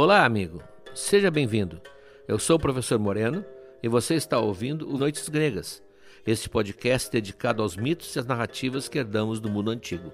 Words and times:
Olá, 0.00 0.24
amigo. 0.24 0.62
Seja 0.94 1.28
bem-vindo. 1.28 1.82
Eu 2.28 2.38
sou 2.38 2.54
o 2.54 2.60
professor 2.60 3.00
Moreno 3.00 3.44
e 3.82 3.88
você 3.88 4.14
está 4.14 4.38
ouvindo 4.38 4.88
o 4.88 4.96
Noites 4.96 5.28
Gregas, 5.28 5.82
este 6.24 6.48
podcast 6.48 7.10
dedicado 7.10 7.64
aos 7.64 7.76
mitos 7.76 8.14
e 8.14 8.18
às 8.20 8.24
narrativas 8.24 8.86
que 8.86 8.96
herdamos 8.96 9.40
do 9.40 9.50
mundo 9.50 9.72
antigo. 9.72 10.12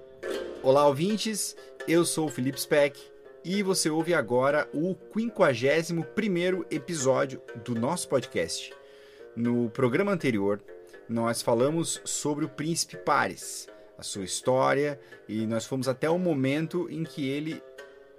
Olá, 0.63 0.87
ouvintes. 0.87 1.55
Eu 1.87 2.07
sou 2.07 2.29
o 2.29 2.31
Felipe 2.31 2.59
Speck 2.59 2.99
e 3.45 3.63
você 3.63 3.91
ouve 3.91 4.15
agora 4.15 4.67
o 4.73 4.97
51º 5.15 6.65
episódio 6.71 7.43
do 7.63 7.75
nosso 7.75 8.09
podcast. 8.09 8.73
No 9.37 9.69
programa 9.69 10.13
anterior, 10.13 10.63
nós 11.07 11.43
falamos 11.43 12.01
sobre 12.07 12.47
o 12.47 12.49
príncipe 12.49 12.97
Paris, 12.97 13.69
a 13.99 14.03
sua 14.03 14.25
história, 14.25 14.99
e 15.29 15.47
nós 15.47 15.67
fomos 15.67 15.89
até 15.89 16.09
o 16.09 16.19
momento 16.19 16.89
em 16.91 17.05
que 17.05 17.29
ele 17.29 17.63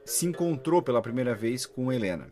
se 0.06 0.26
encontrou 0.26 0.82
pela 0.82 1.02
primeira 1.02 1.34
vez 1.34 1.66
com 1.66 1.92
Helena. 1.92 2.32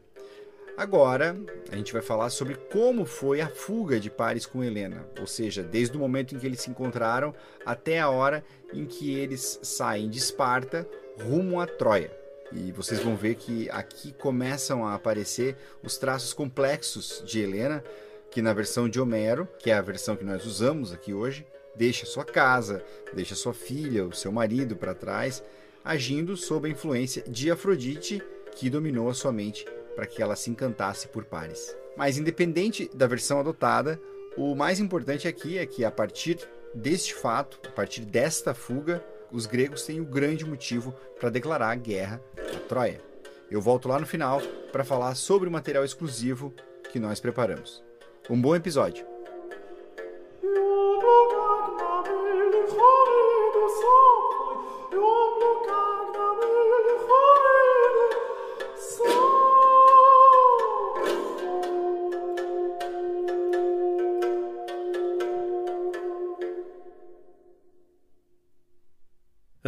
Agora, 0.75 1.35
a 1.71 1.75
gente 1.75 1.93
vai 1.93 2.01
falar 2.01 2.29
sobre 2.31 2.55
como 2.55 3.05
foi 3.05 3.41
a 3.41 3.49
fuga 3.49 3.99
de 3.99 4.09
Paris 4.09 4.45
com 4.45 4.63
Helena, 4.63 5.05
ou 5.19 5.27
seja, 5.27 5.61
desde 5.61 5.95
o 5.95 5.99
momento 5.99 6.33
em 6.33 6.39
que 6.39 6.45
eles 6.45 6.61
se 6.61 6.69
encontraram 6.69 7.33
até 7.63 7.99
a 7.99 8.09
hora 8.09 8.43
em 8.73 8.85
que 8.85 9.13
eles 9.13 9.59
saem 9.61 10.09
de 10.09 10.17
Esparta 10.17 10.87
rumo 11.21 11.59
a 11.59 11.67
Troia. 11.67 12.11
E 12.51 12.71
vocês 12.71 12.99
vão 13.01 13.15
ver 13.15 13.35
que 13.35 13.69
aqui 13.69 14.13
começam 14.13 14.85
a 14.85 14.95
aparecer 14.95 15.55
os 15.83 15.97
traços 15.97 16.33
complexos 16.33 17.23
de 17.25 17.39
Helena, 17.39 17.83
que 18.31 18.41
na 18.41 18.53
versão 18.53 18.89
de 18.89 18.99
Homero, 18.99 19.47
que 19.59 19.69
é 19.69 19.75
a 19.75 19.81
versão 19.81 20.15
que 20.15 20.23
nós 20.23 20.43
usamos 20.45 20.91
aqui 20.91 21.13
hoje, 21.13 21.45
deixa 21.75 22.05
sua 22.05 22.25
casa, 22.25 22.83
deixa 23.13 23.35
sua 23.35 23.53
filha, 23.53 24.05
o 24.05 24.13
seu 24.13 24.31
marido 24.31 24.75
para 24.75 24.95
trás, 24.95 25.43
agindo 25.83 26.37
sob 26.37 26.67
a 26.67 26.71
influência 26.71 27.23
de 27.27 27.51
Afrodite, 27.51 28.21
que 28.55 28.69
dominou 28.69 29.09
a 29.09 29.13
sua 29.13 29.31
mente 29.31 29.65
para 29.95 30.07
que 30.07 30.21
ela 30.21 30.35
se 30.35 30.49
encantasse 30.49 31.07
por 31.07 31.25
Paris. 31.25 31.75
Mas 31.97 32.17
independente 32.17 32.89
da 32.93 33.07
versão 33.07 33.39
adotada, 33.39 34.01
o 34.35 34.55
mais 34.55 34.79
importante 34.79 35.27
aqui 35.27 35.57
é 35.57 35.65
que 35.65 35.85
a 35.85 35.91
partir 35.91 36.37
deste 36.73 37.13
fato, 37.13 37.59
a 37.67 37.71
partir 37.71 38.01
desta 38.01 38.53
fuga, 38.53 39.03
os 39.31 39.45
gregos 39.45 39.83
têm 39.83 39.99
o 39.99 40.03
um 40.03 40.09
grande 40.09 40.45
motivo 40.45 40.93
para 41.19 41.29
declarar 41.29 41.75
guerra 41.75 42.21
a 42.37 42.59
Troia. 42.67 43.01
Eu 43.49 43.61
volto 43.61 43.87
lá 43.87 43.99
no 43.99 44.05
final 44.05 44.41
para 44.71 44.83
falar 44.83 45.13
sobre 45.15 45.47
o 45.47 45.51
material 45.51 45.83
exclusivo 45.83 46.53
que 46.91 46.99
nós 46.99 47.19
preparamos. 47.19 47.83
Um 48.29 48.39
bom 48.39 48.55
episódio! 48.55 49.12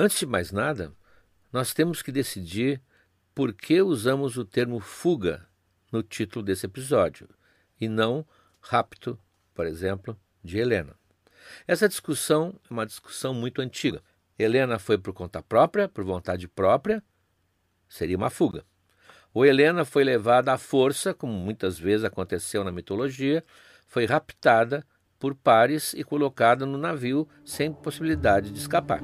Antes 0.05 0.19
de 0.19 0.27
mais 0.27 0.51
nada, 0.51 0.93
nós 1.51 1.73
temos 1.73 2.03
que 2.03 2.11
decidir 2.11 2.79
por 3.33 3.51
que 3.51 3.81
usamos 3.81 4.37
o 4.37 4.45
termo 4.45 4.79
fuga 4.79 5.47
no 5.91 6.03
título 6.03 6.45
desse 6.45 6.67
episódio 6.67 7.27
e 7.81 7.89
não 7.89 8.23
rapto, 8.61 9.17
por 9.51 9.65
exemplo, 9.65 10.15
de 10.43 10.59
Helena. 10.59 10.95
Essa 11.67 11.89
discussão 11.89 12.53
é 12.69 12.71
uma 12.71 12.85
discussão 12.85 13.33
muito 13.33 13.63
antiga. 13.63 14.03
Helena 14.37 14.77
foi 14.77 14.95
por 14.95 15.11
conta 15.11 15.41
própria, 15.41 15.89
por 15.89 16.03
vontade 16.03 16.47
própria, 16.47 17.03
seria 17.89 18.15
uma 18.15 18.29
fuga. 18.29 18.63
Ou 19.33 19.43
Helena 19.43 19.83
foi 19.85 20.03
levada 20.03 20.53
à 20.53 20.57
força, 20.59 21.15
como 21.15 21.33
muitas 21.33 21.79
vezes 21.79 22.05
aconteceu 22.05 22.63
na 22.63 22.71
mitologia, 22.71 23.43
foi 23.87 24.05
raptada 24.05 24.85
por 25.17 25.33
pares 25.33 25.95
e 25.95 26.03
colocada 26.03 26.63
no 26.63 26.77
navio 26.77 27.27
sem 27.43 27.73
possibilidade 27.73 28.51
de 28.51 28.59
escapar. 28.59 29.01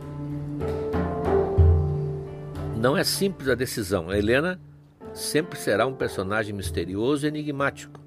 Não 2.81 2.97
é 2.97 3.03
simples 3.03 3.47
a 3.47 3.53
decisão. 3.53 4.09
A 4.09 4.17
Helena 4.17 4.59
sempre 5.13 5.59
será 5.59 5.85
um 5.85 5.93
personagem 5.93 6.51
misterioso 6.51 7.23
e 7.23 7.29
enigmático. 7.29 8.01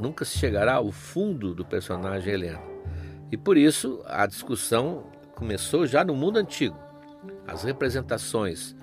Nunca 0.00 0.24
se 0.24 0.36
chegará 0.36 0.74
ao 0.74 0.90
fundo 0.90 1.54
do 1.54 1.64
personagem 1.64 2.34
Helena. 2.34 2.60
E 3.30 3.36
por 3.36 3.56
isso 3.56 4.02
a 4.06 4.26
discussão 4.26 5.06
começou 5.36 5.86
já 5.86 6.04
no 6.04 6.16
mundo 6.16 6.36
antigo. 6.40 6.76
As 7.46 7.62
representações 7.62 8.74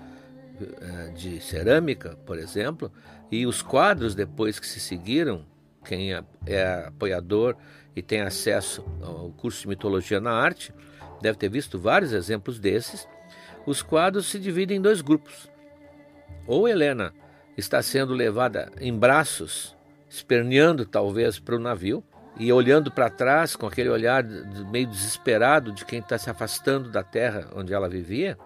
eh, 0.62 1.12
de 1.14 1.42
cerâmica, 1.42 2.18
por 2.26 2.40
exemplo, 2.40 2.90
e 3.30 3.46
os 3.46 3.62
quadros 3.62 4.16
depois 4.16 4.58
que 4.58 4.66
se 4.66 4.80
seguiram, 4.80 5.46
quem 5.84 6.14
é, 6.14 6.24
é 6.46 6.86
apoiador 6.88 7.58
e 7.94 8.02
tem 8.02 8.22
acesso 8.22 8.86
ao 9.02 9.32
curso 9.32 9.64
de 9.64 9.68
mitologia 9.68 10.22
na 10.22 10.32
arte, 10.32 10.74
deve 11.22 11.38
ter 11.38 11.50
visto 11.50 11.78
vários 11.78 12.14
exemplos 12.14 12.58
desses 12.58 13.06
os 13.70 13.82
quadros 13.82 14.26
se 14.26 14.40
dividem 14.40 14.78
em 14.78 14.82
dois 14.82 15.02
grupos. 15.02 15.50
Ou 16.48 16.68
Helena 16.68 17.14
está 17.56 17.82
sendo 17.82 18.14
levada 18.14 18.72
em 18.80 18.98
braços, 18.98 19.76
esperneando 20.10 20.86
talvez 20.86 21.40
para 21.40 21.56
o 21.56 21.60
navio, 21.60 22.04
e 22.40 22.52
olhando 22.52 22.90
para 22.92 23.10
trás 23.10 23.56
com 23.56 23.68
aquele 23.68 23.90
olhar 23.90 24.24
meio 24.72 24.88
desesperado 24.88 25.72
de 25.72 25.86
quem 25.86 26.00
está 26.00 26.18
se 26.18 26.30
afastando 26.30 26.90
da 26.90 27.04
terra 27.04 27.50
onde 27.54 27.74
ela 27.74 27.90
vivia. 27.90 28.38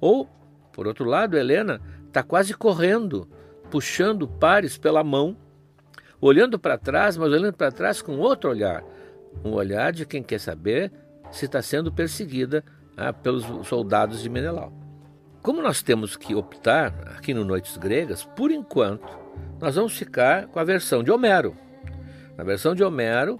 Ou, 0.00 0.28
por 0.72 0.86
outro 0.86 1.04
lado, 1.04 1.36
Helena 1.36 1.80
está 2.06 2.22
quase 2.22 2.54
correndo, 2.54 3.28
puxando 3.70 4.28
pares 4.28 4.78
pela 4.78 5.02
mão, 5.02 5.36
olhando 6.20 6.58
para 6.58 6.78
trás, 6.78 7.16
mas 7.16 7.32
olhando 7.32 7.52
para 7.52 7.72
trás 7.72 8.00
com 8.00 8.18
outro 8.18 8.48
olhar 8.48 8.84
um 9.42 9.52
olhar 9.52 9.92
de 9.92 10.04
quem 10.06 10.22
quer 10.22 10.38
saber 10.38 10.92
se 11.30 11.46
está 11.46 11.62
sendo 11.62 11.92
perseguida 11.92 12.64
ah, 12.96 13.12
pelos 13.12 13.44
soldados 13.66 14.22
de 14.22 14.28
Menelau. 14.28 14.72
Como 15.42 15.60
nós 15.60 15.82
temos 15.82 16.16
que 16.16 16.34
optar 16.34 17.14
aqui 17.16 17.34
no 17.34 17.44
Noites 17.44 17.76
Gregas, 17.76 18.24
por 18.24 18.50
enquanto, 18.50 19.06
nós 19.60 19.74
vamos 19.74 19.96
ficar 19.96 20.46
com 20.46 20.58
a 20.58 20.64
versão 20.64 21.02
de 21.02 21.10
Homero. 21.10 21.54
Na 22.36 22.44
versão 22.44 22.74
de 22.74 22.82
Homero, 22.82 23.38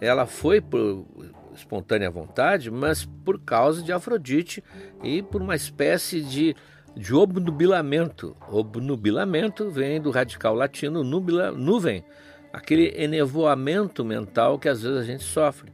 ela 0.00 0.26
foi 0.26 0.60
por 0.60 1.06
espontânea 1.54 2.10
vontade, 2.10 2.70
mas 2.70 3.06
por 3.24 3.40
causa 3.40 3.82
de 3.82 3.90
Afrodite 3.90 4.62
e 5.02 5.22
por 5.22 5.40
uma 5.40 5.56
espécie 5.56 6.20
de, 6.20 6.54
de 6.94 7.14
obnubilamento. 7.14 8.36
Obnubilamento 8.50 9.70
vem 9.70 9.98
do 9.98 10.10
radical 10.10 10.54
latino 10.54 11.02
nubila, 11.02 11.50
nuvem, 11.50 12.04
aquele 12.52 12.92
enevoamento 13.02 14.04
mental 14.04 14.58
que 14.58 14.68
às 14.68 14.82
vezes 14.82 14.98
a 14.98 15.04
gente 15.04 15.24
sofre, 15.24 15.72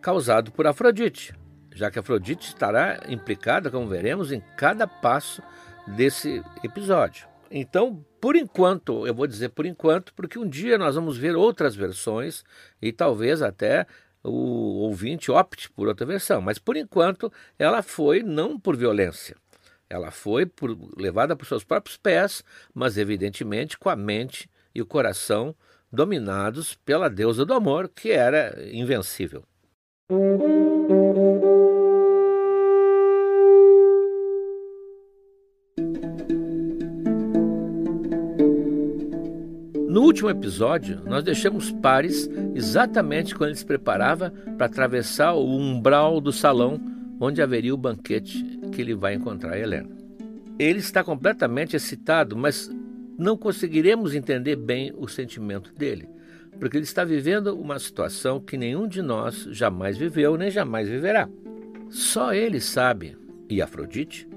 causado 0.00 0.50
por 0.50 0.66
Afrodite 0.66 1.38
já 1.74 1.90
que 1.90 1.98
Afrodite 1.98 2.48
estará 2.48 3.00
implicada, 3.08 3.70
como 3.70 3.88
veremos, 3.88 4.32
em 4.32 4.42
cada 4.56 4.86
passo 4.86 5.42
desse 5.86 6.42
episódio. 6.62 7.28
Então, 7.50 8.04
por 8.20 8.36
enquanto, 8.36 9.06
eu 9.06 9.14
vou 9.14 9.26
dizer 9.26 9.48
por 9.50 9.66
enquanto, 9.66 10.14
porque 10.14 10.38
um 10.38 10.48
dia 10.48 10.78
nós 10.78 10.94
vamos 10.94 11.16
ver 11.16 11.34
outras 11.34 11.74
versões 11.74 12.44
e 12.80 12.92
talvez 12.92 13.42
até 13.42 13.86
o 14.22 14.82
ouvinte 14.82 15.30
opte 15.30 15.70
por 15.70 15.88
outra 15.88 16.06
versão, 16.06 16.40
mas 16.40 16.58
por 16.58 16.76
enquanto 16.76 17.32
ela 17.58 17.82
foi 17.82 18.22
não 18.22 18.60
por 18.60 18.76
violência, 18.76 19.34
ela 19.88 20.10
foi 20.10 20.46
por, 20.46 20.76
levada 20.96 21.34
por 21.34 21.46
seus 21.46 21.64
próprios 21.64 21.96
pés, 21.96 22.44
mas 22.72 22.96
evidentemente 22.98 23.78
com 23.78 23.88
a 23.88 23.96
mente 23.96 24.48
e 24.74 24.80
o 24.80 24.86
coração 24.86 25.54
dominados 25.90 26.74
pela 26.74 27.10
deusa 27.10 27.44
do 27.44 27.54
amor, 27.54 27.88
que 27.88 28.12
era 28.12 28.56
invencível. 28.72 29.42
Último 40.10 40.28
episódio, 40.28 41.00
nós 41.06 41.22
deixamos 41.22 41.70
Paris 41.70 42.28
exatamente 42.52 43.32
quando 43.32 43.50
ele 43.50 43.58
se 43.58 43.64
preparava 43.64 44.30
para 44.58 44.66
atravessar 44.66 45.34
o 45.34 45.56
umbral 45.56 46.20
do 46.20 46.32
salão 46.32 46.80
onde 47.20 47.40
haveria 47.40 47.72
o 47.72 47.78
banquete 47.78 48.44
que 48.72 48.80
ele 48.80 48.92
vai 48.92 49.14
encontrar 49.14 49.56
Helena. 49.56 49.88
Ele 50.58 50.80
está 50.80 51.04
completamente 51.04 51.76
excitado, 51.76 52.36
mas 52.36 52.68
não 53.16 53.36
conseguiremos 53.36 54.12
entender 54.12 54.56
bem 54.56 54.92
o 54.98 55.06
sentimento 55.06 55.72
dele, 55.72 56.08
porque 56.58 56.76
ele 56.76 56.84
está 56.84 57.04
vivendo 57.04 57.56
uma 57.56 57.78
situação 57.78 58.40
que 58.40 58.56
nenhum 58.56 58.88
de 58.88 59.00
nós 59.02 59.46
jamais 59.52 59.96
viveu 59.96 60.36
nem 60.36 60.50
jamais 60.50 60.88
viverá. 60.88 61.28
Só 61.88 62.34
ele 62.34 62.60
sabe, 62.60 63.16
e 63.48 63.62
Afrodite, 63.62 64.28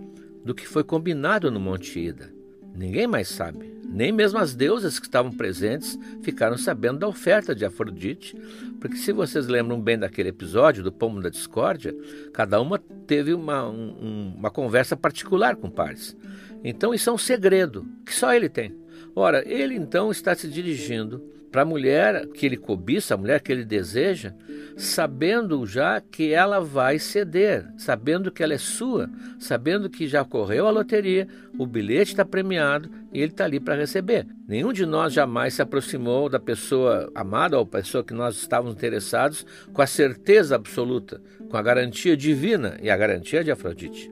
do 0.46 0.54
que 0.54 0.68
foi 0.68 0.84
combinado 0.84 1.50
no 1.50 1.60
Monte 1.60 2.00
Ida. 2.00 2.32
Ninguém 2.76 3.08
mais 3.08 3.28
sabe. 3.28 3.74
Nem 3.94 4.12
mesmo 4.12 4.40
as 4.40 4.56
deusas 4.56 4.98
que 4.98 5.06
estavam 5.06 5.32
presentes 5.32 6.00
ficaram 6.24 6.58
sabendo 6.58 6.98
da 6.98 7.08
oferta 7.08 7.54
de 7.54 7.64
Afrodite, 7.64 8.36
porque 8.82 8.98
se 8.98 9.14
vocês 9.14 9.46
lembram 9.48 9.80
bem 9.80 10.00
daquele 10.00 10.30
episódio 10.30 10.84
do 10.84 10.92
Pomo 10.92 11.22
da 11.22 11.30
Discórdia, 11.30 11.96
cada 12.34 12.60
uma 12.60 12.80
teve 13.06 13.36
uma, 13.36 13.70
um, 13.70 14.34
uma 14.36 14.50
conversa 14.50 14.98
particular 14.98 15.56
com 15.56 15.70
Paris. 15.70 16.18
Então 16.64 16.92
isso 16.92 17.08
é 17.08 17.14
um 17.14 17.18
segredo 17.20 17.88
que 18.04 18.16
só 18.16 18.34
ele 18.34 18.50
tem. 18.50 18.76
Ora, 19.16 19.48
ele 19.48 19.76
então 19.76 20.10
está 20.10 20.34
se 20.34 20.48
dirigindo 20.48 21.24
para 21.54 21.62
a 21.62 21.66
mulher 21.66 22.26
que 22.30 22.48
ele 22.48 22.58
cobiça, 22.58 23.14
a 23.14 23.18
mulher 23.18 23.40
que 23.40 23.52
ele 23.52 23.64
deseja, 23.64 24.34
sabendo 24.76 25.68
já 25.68 26.02
que 26.02 26.34
ela 26.34 26.60
vai 26.60 26.98
ceder, 26.98 27.72
sabendo 27.78 28.32
que 28.32 28.42
ela 28.42 28.56
é 28.56 28.58
sua, 28.58 29.08
sabendo 29.38 29.88
que 29.88 30.08
já 30.08 30.26
correu 30.26 30.66
a 30.66 30.72
loteria, 30.72 31.28
o 31.56 31.68
bilhete 31.68 32.14
está 32.14 32.26
premiado 32.26 32.90
e 33.14 33.20
ele 33.20 33.32
está 33.32 33.46
ali 33.46 33.60
para 33.60 33.76
receber. 33.76 34.26
Nenhum 34.48 34.74
de 34.74 34.84
nós 34.84 35.14
jamais 35.14 35.54
se 35.54 35.62
aproximou 35.62 36.28
da 36.28 36.40
pessoa 36.40 37.12
amada 37.14 37.60
ou 37.60 37.68
pessoa 37.68 38.04
que 38.04 38.16
nós 38.16 38.36
estávamos 38.36 38.74
interessados 38.74 39.46
com 39.72 39.82
a 39.84 39.86
certeza 39.86 40.56
absoluta, 40.56 41.22
com 41.52 41.56
a 41.56 41.62
garantia 41.62 42.18
divina 42.18 42.80
e 42.82 42.90
a 42.90 42.98
garantia 42.98 43.44
de 43.44 43.52
Afrodite. 43.52 44.12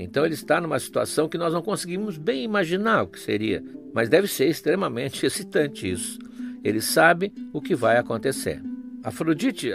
Então 0.00 0.24
ele 0.24 0.34
está 0.34 0.60
numa 0.60 0.80
situação 0.80 1.28
que 1.28 1.38
nós 1.38 1.52
não 1.52 1.62
conseguimos 1.62 2.18
bem 2.18 2.42
imaginar 2.42 3.02
o 3.02 3.06
que 3.06 3.20
seria, 3.20 3.62
mas 3.94 4.08
deve 4.08 4.26
ser 4.26 4.48
extremamente 4.48 5.22
excitante 5.24 5.88
isso. 5.88 6.31
Ele 6.64 6.80
sabe 6.80 7.32
o 7.52 7.60
que 7.60 7.74
vai 7.74 7.96
acontecer. 7.96 8.62
Afrodite 9.02 9.72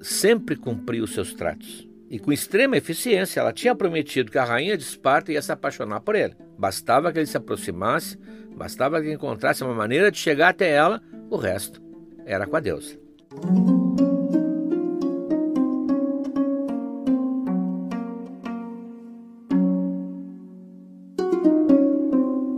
sempre 0.00 0.56
cumpriu 0.56 1.06
seus 1.06 1.32
tratos. 1.32 1.88
E 2.10 2.18
com 2.18 2.32
extrema 2.32 2.76
eficiência, 2.76 3.40
ela 3.40 3.52
tinha 3.52 3.74
prometido 3.74 4.30
que 4.30 4.38
a 4.38 4.44
rainha 4.44 4.76
de 4.76 4.82
Esparta 4.82 5.32
ia 5.32 5.40
se 5.40 5.50
apaixonar 5.50 6.00
por 6.00 6.14
ele. 6.14 6.36
Bastava 6.58 7.12
que 7.12 7.18
ele 7.18 7.26
se 7.26 7.36
aproximasse, 7.36 8.18
bastava 8.54 9.00
que 9.00 9.12
encontrasse 9.12 9.64
uma 9.64 9.74
maneira 9.74 10.10
de 10.10 10.18
chegar 10.18 10.50
até 10.50 10.70
ela, 10.70 11.02
o 11.30 11.36
resto 11.36 11.82
era 12.26 12.46
com 12.46 12.56
a 12.56 12.60
deusa. 12.60 12.98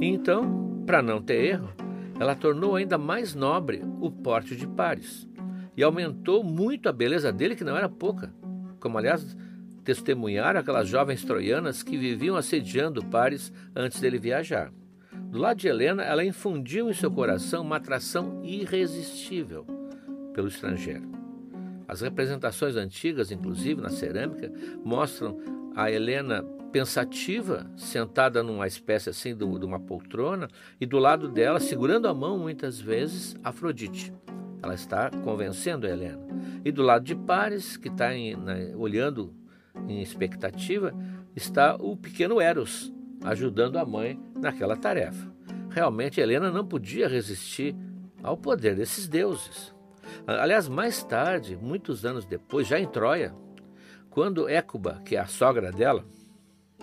Então, 0.00 0.82
para 0.84 1.02
não 1.02 1.22
ter 1.22 1.52
erro, 1.52 1.72
ela 2.18 2.34
tornou 2.34 2.76
ainda 2.76 2.96
mais 2.96 3.34
nobre 3.34 3.82
o 4.00 4.10
porte 4.10 4.56
de 4.56 4.66
Paris 4.66 5.28
e 5.76 5.82
aumentou 5.82 6.42
muito 6.42 6.88
a 6.88 6.92
beleza 6.92 7.32
dele, 7.32 7.54
que 7.54 7.64
não 7.64 7.76
era 7.76 7.88
pouca, 7.88 8.32
como 8.80 8.96
aliás 8.98 9.36
testemunharam 9.84 10.58
aquelas 10.58 10.88
jovens 10.88 11.24
troianas 11.24 11.82
que 11.82 11.96
viviam 11.96 12.36
assediando 12.36 13.04
Paris 13.04 13.52
antes 13.74 14.00
dele 14.00 14.18
viajar. 14.18 14.72
Do 15.12 15.38
lado 15.38 15.58
de 15.58 15.68
Helena, 15.68 16.02
ela 16.02 16.24
infundiu 16.24 16.90
em 16.90 16.92
seu 16.92 17.10
coração 17.10 17.62
uma 17.62 17.76
atração 17.76 18.40
irresistível 18.44 19.64
pelo 20.34 20.48
estrangeiro. 20.48 21.08
As 21.86 22.00
representações 22.00 22.74
antigas, 22.74 23.30
inclusive 23.30 23.80
na 23.80 23.90
cerâmica, 23.90 24.52
mostram 24.84 25.38
a 25.74 25.90
Helena 25.90 26.44
pensativa, 26.72 27.70
sentada 27.76 28.42
numa 28.42 28.66
espécie 28.66 29.10
assim 29.10 29.36
de 29.36 29.44
uma 29.44 29.80
poltrona, 29.80 30.48
e 30.80 30.86
do 30.86 30.98
lado 30.98 31.28
dela, 31.28 31.60
segurando 31.60 32.08
a 32.08 32.14
mão 32.14 32.38
muitas 32.38 32.80
vezes, 32.80 33.36
Afrodite. 33.42 34.12
Ela 34.62 34.74
está 34.74 35.10
convencendo 35.22 35.86
a 35.86 35.90
Helena. 35.90 36.26
E 36.64 36.72
do 36.72 36.82
lado 36.82 37.04
de 37.04 37.14
Paris, 37.14 37.76
que 37.76 37.88
está 37.88 38.14
em, 38.14 38.36
olhando 38.74 39.32
em 39.88 40.02
expectativa, 40.02 40.92
está 41.34 41.76
o 41.76 41.96
pequeno 41.96 42.40
Eros, 42.40 42.92
ajudando 43.22 43.76
a 43.76 43.84
mãe 43.84 44.18
naquela 44.34 44.76
tarefa. 44.76 45.30
Realmente, 45.70 46.20
Helena 46.20 46.50
não 46.50 46.66
podia 46.66 47.08
resistir 47.08 47.76
ao 48.22 48.36
poder 48.36 48.74
desses 48.74 49.06
deuses. 49.06 49.74
Aliás, 50.26 50.68
mais 50.68 51.02
tarde, 51.02 51.56
muitos 51.56 52.04
anos 52.04 52.24
depois, 52.24 52.66
já 52.66 52.78
em 52.80 52.86
Troia, 52.86 53.34
quando 54.10 54.48
Écuba, 54.48 55.02
que 55.04 55.14
é 55.14 55.20
a 55.20 55.26
sogra 55.26 55.70
dela, 55.70 56.04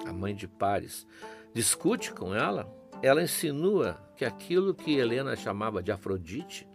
a 0.06 0.12
mãe 0.12 0.36
de 0.36 0.48
Paris, 0.48 1.08
discute 1.54 2.14
com 2.14 2.34
ela, 2.34 2.72
ela 3.02 3.22
insinua 3.22 4.00
que 4.16 4.26
aquilo 4.26 4.74
que 4.74 4.98
Helena 4.98 5.36
chamava 5.36 5.84
de 5.84 5.92
Afrodite, 5.92 6.68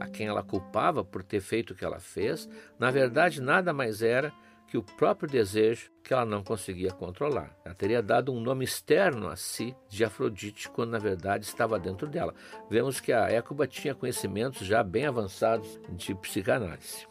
a 0.00 0.06
quem 0.06 0.26
ela 0.26 0.42
culpava 0.42 1.04
por 1.04 1.22
ter 1.22 1.40
feito 1.40 1.72
o 1.72 1.74
que 1.74 1.84
ela 1.84 2.00
fez, 2.00 2.48
na 2.78 2.90
verdade 2.90 3.40
nada 3.40 3.72
mais 3.72 4.02
era 4.02 4.32
que 4.68 4.76
o 4.76 4.82
próprio 4.82 5.28
desejo 5.28 5.90
que 6.02 6.12
ela 6.12 6.26
não 6.26 6.44
conseguia 6.44 6.90
controlar. 6.90 7.56
Ela 7.64 7.74
teria 7.74 8.02
dado 8.02 8.32
um 8.32 8.40
nome 8.40 8.64
externo 8.64 9.28
a 9.28 9.34
si 9.34 9.74
de 9.88 10.04
Afrodite, 10.04 10.68
quando 10.68 10.90
na 10.90 10.98
verdade 10.98 11.46
estava 11.46 11.78
dentro 11.78 12.06
dela. 12.06 12.34
Vemos 12.70 13.00
que 13.00 13.10
a 13.10 13.30
Écuba 13.30 13.66
tinha 13.66 13.94
conhecimentos 13.94 14.66
já 14.66 14.82
bem 14.82 15.06
avançados 15.06 15.80
de 15.90 16.14
psicanálise. 16.14 17.06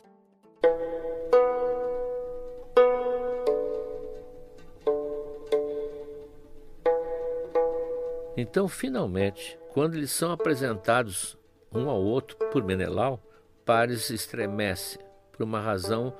Então, 8.37 8.67
finalmente, 8.67 9.57
quando 9.73 9.95
eles 9.95 10.11
são 10.11 10.31
apresentados 10.31 11.35
um 11.73 11.89
ao 11.89 11.99
outro 11.99 12.37
por 12.51 12.63
Menelau, 12.63 13.19
Paris 13.65 14.11
estremece 14.11 14.99
por 15.31 15.43
uma 15.43 15.59
razão 15.59 16.15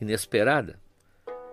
inesperada. 0.00 0.78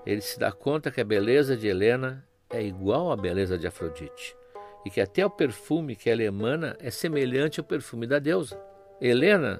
Ele 0.05 0.21
se 0.21 0.39
dá 0.39 0.51
conta 0.51 0.91
que 0.91 1.01
a 1.01 1.05
beleza 1.05 1.57
de 1.57 1.67
Helena 1.67 2.23
é 2.47 2.61
igual 2.61 3.11
à 3.11 3.17
beleza 3.17 3.57
de 3.57 3.65
Afrodite 3.65 4.37
e 4.85 4.89
que 4.91 5.01
até 5.01 5.25
o 5.25 5.31
perfume 5.31 5.95
que 5.95 6.11
ela 6.11 6.21
emana 6.21 6.77
é 6.79 6.91
semelhante 6.91 7.59
ao 7.59 7.65
perfume 7.65 8.05
da 8.05 8.19
deusa. 8.19 8.61
Helena, 9.01 9.59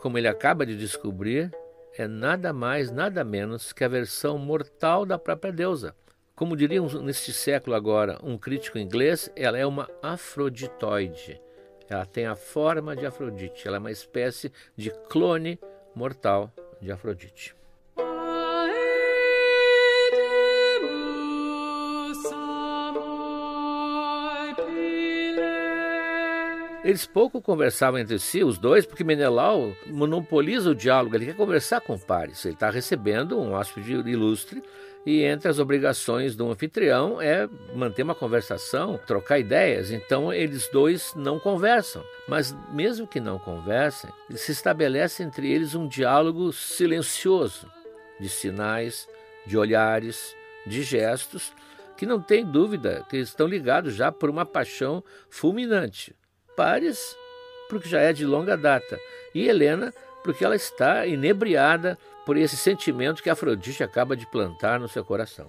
como 0.00 0.16
ele 0.16 0.28
acaba 0.28 0.64
de 0.64 0.74
descobrir, 0.74 1.52
é 1.98 2.08
nada 2.08 2.50
mais, 2.52 2.90
nada 2.90 3.22
menos 3.22 3.74
que 3.74 3.84
a 3.84 3.88
versão 3.88 4.38
mortal 4.38 5.04
da 5.04 5.18
própria 5.18 5.52
deusa. 5.52 5.94
Como 6.42 6.56
diriam 6.56 6.88
neste 7.04 7.32
século 7.32 7.76
agora 7.76 8.18
um 8.20 8.36
crítico 8.36 8.76
inglês, 8.76 9.30
ela 9.36 9.56
é 9.56 9.64
uma 9.64 9.88
afroditoide. 10.02 11.40
Ela 11.88 12.04
tem 12.04 12.26
a 12.26 12.34
forma 12.34 12.96
de 12.96 13.06
Afrodite, 13.06 13.68
ela 13.68 13.76
é 13.76 13.78
uma 13.78 13.92
espécie 13.92 14.50
de 14.76 14.90
clone 15.08 15.56
mortal 15.94 16.52
de 16.80 16.90
Afrodite. 16.90 17.54
Eles 26.84 27.06
pouco 27.06 27.40
conversavam 27.40 28.00
entre 28.00 28.18
si, 28.18 28.42
os 28.42 28.58
dois, 28.58 28.84
porque 28.84 29.04
Menelau 29.04 29.72
monopoliza 29.86 30.70
o 30.70 30.74
diálogo, 30.74 31.14
ele 31.14 31.26
quer 31.26 31.36
conversar 31.36 31.80
com 31.80 31.96
Paris. 31.96 32.44
Ele 32.44 32.54
está 32.54 32.70
recebendo 32.70 33.38
um 33.38 33.52
hóspede 33.52 33.92
ilustre 33.92 34.60
e 35.06 35.22
entre 35.22 35.48
as 35.48 35.60
obrigações 35.60 36.34
do 36.34 36.50
anfitrião 36.50 37.22
é 37.22 37.48
manter 37.72 38.02
uma 38.02 38.16
conversação, 38.16 38.98
trocar 39.06 39.38
ideias. 39.38 39.92
Então 39.92 40.32
eles 40.32 40.68
dois 40.72 41.12
não 41.14 41.38
conversam. 41.38 42.02
Mas 42.26 42.52
mesmo 42.72 43.06
que 43.06 43.20
não 43.20 43.38
conversem, 43.38 44.10
se 44.30 44.50
estabelece 44.50 45.22
entre 45.22 45.48
eles 45.48 45.76
um 45.76 45.86
diálogo 45.86 46.52
silencioso, 46.52 47.70
de 48.18 48.28
sinais, 48.28 49.08
de 49.46 49.56
olhares, 49.56 50.34
de 50.66 50.82
gestos, 50.82 51.52
que 51.96 52.06
não 52.06 52.20
tem 52.20 52.44
dúvida 52.44 53.06
que 53.08 53.18
estão 53.18 53.46
ligados 53.46 53.94
já 53.94 54.10
por 54.10 54.28
uma 54.28 54.44
paixão 54.44 55.04
fulminante. 55.30 56.12
Pares, 56.56 57.16
porque 57.68 57.88
já 57.88 58.00
é 58.00 58.12
de 58.12 58.26
longa 58.26 58.56
data, 58.56 58.98
e 59.34 59.48
Helena, 59.48 59.92
porque 60.22 60.44
ela 60.44 60.56
está 60.56 61.06
inebriada 61.06 61.98
por 62.24 62.36
esse 62.36 62.56
sentimento 62.56 63.22
que 63.22 63.30
Afrodite 63.30 63.82
acaba 63.82 64.16
de 64.16 64.26
plantar 64.26 64.78
no 64.78 64.88
seu 64.88 65.04
coração. 65.04 65.46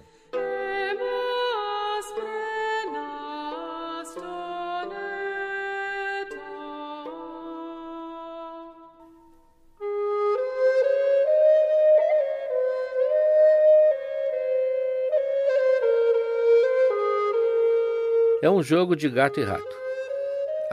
É 18.42 18.50
um 18.50 18.62
jogo 18.62 18.94
de 18.94 19.08
gato 19.08 19.40
e 19.40 19.42
rato. 19.42 19.83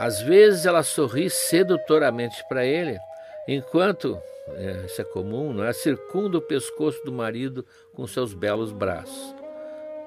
Às 0.02 0.20
vezes 0.20 0.66
ela 0.66 0.82
sorri 0.82 1.30
sedutoramente 1.30 2.44
para 2.48 2.66
ele, 2.66 2.98
enquanto 3.46 4.20
é, 4.48 4.82
isso 4.84 5.00
é 5.00 5.04
comum, 5.04 5.52
não 5.52 5.62
é? 5.62 5.72
circunda 5.72 6.38
o 6.38 6.42
pescoço 6.42 7.00
do 7.04 7.12
marido 7.12 7.64
com 7.94 8.04
seus 8.04 8.34
belos 8.34 8.72
braços. 8.72 9.32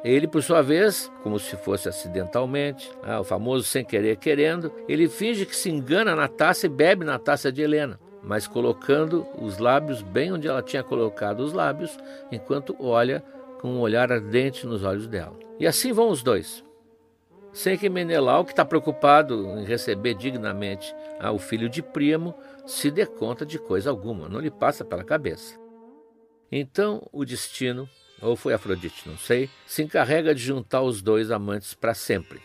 Ele, 0.04 0.28
por 0.28 0.44
sua 0.44 0.62
vez, 0.62 1.10
como 1.24 1.40
se 1.40 1.56
fosse 1.56 1.88
acidentalmente, 1.88 2.92
ah, 3.02 3.22
o 3.22 3.24
famoso 3.24 3.64
sem 3.64 3.86
querer 3.86 4.18
querendo, 4.18 4.70
ele 4.90 5.08
finge 5.08 5.46
que 5.46 5.56
se 5.56 5.70
engana 5.72 6.14
na 6.14 6.28
taça 6.28 6.66
e 6.66 6.70
bebe 6.70 7.06
na 7.06 7.18
taça 7.18 7.50
de 7.50 7.62
Helena, 7.62 7.98
mas 8.22 8.50
colocando 8.50 9.26
os 9.42 9.60
lábios 9.60 10.02
bem 10.02 10.34
onde 10.34 10.46
ela 10.46 10.62
tinha 10.62 10.84
colocado 10.84 11.40
os 11.40 11.54
lábios, 11.54 11.98
enquanto 12.30 12.76
olha 12.82 13.24
com 13.62 13.70
um 13.70 13.80
olhar 13.80 14.12
ardente 14.12 14.68
nos 14.68 14.84
olhos 14.84 15.08
dela. 15.08 15.40
E 15.58 15.66
assim 15.66 15.94
vão 15.94 16.10
os 16.10 16.22
dois. 16.22 16.65
Sei 17.56 17.78
que 17.78 17.88
Menelau, 17.88 18.44
que 18.44 18.52
está 18.52 18.66
preocupado 18.66 19.58
em 19.58 19.64
receber 19.64 20.14
dignamente 20.14 20.94
ah, 21.22 21.32
o 21.32 21.40
filho 21.40 21.70
de 21.70 21.82
Príamo, 21.82 22.36
se 22.68 22.92
dê 22.92 23.06
conta 23.06 23.46
de 23.46 23.58
coisa 23.58 23.90
alguma, 23.90 24.28
não 24.28 24.42
lhe 24.42 24.52
passa 24.52 24.84
pela 24.84 25.06
cabeça. 25.06 25.58
Então 26.52 27.08
o 27.14 27.24
destino, 27.24 27.90
ou 28.22 28.36
foi 28.36 28.54
Afrodite, 28.54 29.08
não 29.08 29.18
sei, 29.18 29.50
se 29.66 29.82
encarrega 29.82 30.36
de 30.36 30.42
juntar 30.42 30.82
os 30.82 31.02
dois 31.02 31.32
amantes 31.32 31.74
para 31.74 31.94
sempre. 31.94 32.42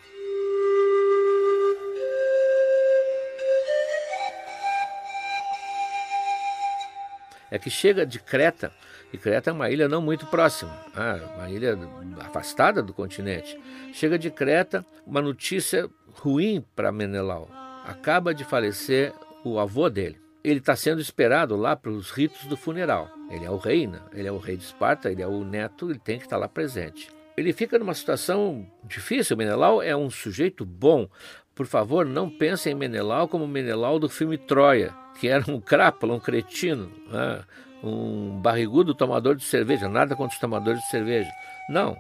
É 7.51 7.59
que 7.59 7.69
chega 7.69 8.07
de 8.07 8.21
Creta 8.21 8.73
e 9.13 9.19
Creta 9.19 9.51
é 9.51 9.53
uma 9.53 9.71
ilha 9.71 9.89
não 9.89 10.01
muito 10.01 10.27
próxima, 10.27 10.73
ah, 10.95 11.19
uma 11.37 11.51
ilha 11.51 11.79
afastada 12.21 12.83
do 12.83 12.93
continente. 12.93 13.59
Chega 13.93 14.19
de 14.19 14.31
Creta 14.31 14.85
uma 15.07 15.21
notícia 15.21 15.89
ruim 16.13 16.65
para 16.77 16.93
Menelau. 16.93 17.49
Acaba 17.85 18.33
de 18.33 18.45
falecer 18.45 19.13
o 19.45 19.59
avô 19.59 19.89
dele. 19.89 20.21
Ele 20.43 20.61
está 20.61 20.77
sendo 20.77 21.01
esperado 21.01 21.57
lá 21.57 21.75
para 21.77 21.91
os 21.91 22.11
ritos 22.11 22.45
do 22.47 22.57
funeral. 22.57 23.11
Ele 23.31 23.45
é 23.45 23.51
o 23.51 23.57
rei, 23.57 23.87
né? 23.87 24.01
ele 24.13 24.29
é 24.29 24.33
o 24.33 24.39
rei 24.39 24.57
de 24.57 24.65
Esparta, 24.65 25.11
ele 25.11 25.23
é 25.23 25.27
o 25.27 25.45
neto, 25.45 25.91
ele 25.91 25.99
tem 25.99 26.19
que 26.19 26.25
estar 26.25 26.37
tá 26.37 26.41
lá 26.41 26.49
presente. 26.49 27.11
Ele 27.37 27.53
fica 27.53 27.79
numa 27.79 27.95
situação 27.95 28.67
difícil. 28.85 29.37
Menelau 29.37 29.83
é 29.83 29.97
um 29.97 30.11
sujeito 30.11 30.65
bom. 30.65 31.09
Por 31.55 31.67
favor, 31.67 32.07
não 32.07 32.31
pensem 32.31 32.73
em 32.73 32.77
Menelau 32.77 33.29
como 33.29 33.47
Menelau 33.47 33.99
do 33.99 34.09
filme 34.09 34.39
Troia, 34.39 34.95
que 35.19 35.29
era 35.29 35.51
um 35.51 35.61
crápula, 35.61 36.15
um 36.15 36.21
cretino, 36.21 36.91
né? 37.11 37.45
Um 37.83 38.41
barrigudo 38.41 38.95
tomador 38.95 39.35
de 39.35 39.45
cerveja. 39.45 39.89
Nada 39.89 40.15
contra 40.17 40.35
os 40.35 40.41
tomadores 40.41 40.81
de 40.81 40.89
cerveja. 40.89 41.31
Não, 41.69 41.97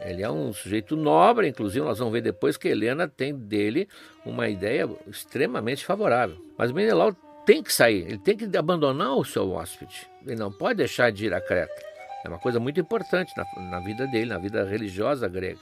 ele 0.00 0.22
é 0.22 0.30
um 0.30 0.52
sujeito 0.52 0.96
nobre, 0.96 1.48
inclusive 1.48 1.84
nós 1.84 1.98
vamos 1.98 2.12
ver 2.12 2.20
depois 2.20 2.56
que 2.56 2.68
Helena 2.68 3.08
tem 3.08 3.34
dele 3.34 3.88
uma 4.24 4.48
ideia 4.48 4.88
extremamente 5.06 5.84
favorável. 5.84 6.36
Mas 6.58 6.72
Menelau 6.72 7.14
tem 7.46 7.62
que 7.62 7.72
sair, 7.72 8.06
ele 8.06 8.18
tem 8.18 8.36
que 8.36 8.56
abandonar 8.56 9.14
o 9.16 9.24
seu 9.24 9.50
hóspede. 9.52 10.08
Ele 10.26 10.36
não 10.36 10.50
pode 10.50 10.78
deixar 10.78 11.12
de 11.12 11.26
ir 11.26 11.34
a 11.34 11.40
Creta. 11.40 11.82
É 12.24 12.28
uma 12.28 12.38
coisa 12.38 12.58
muito 12.58 12.80
importante 12.80 13.32
na, 13.36 13.62
na 13.70 13.80
vida 13.80 14.06
dele, 14.06 14.26
na 14.26 14.38
vida 14.38 14.64
religiosa 14.64 15.28
grega. 15.28 15.60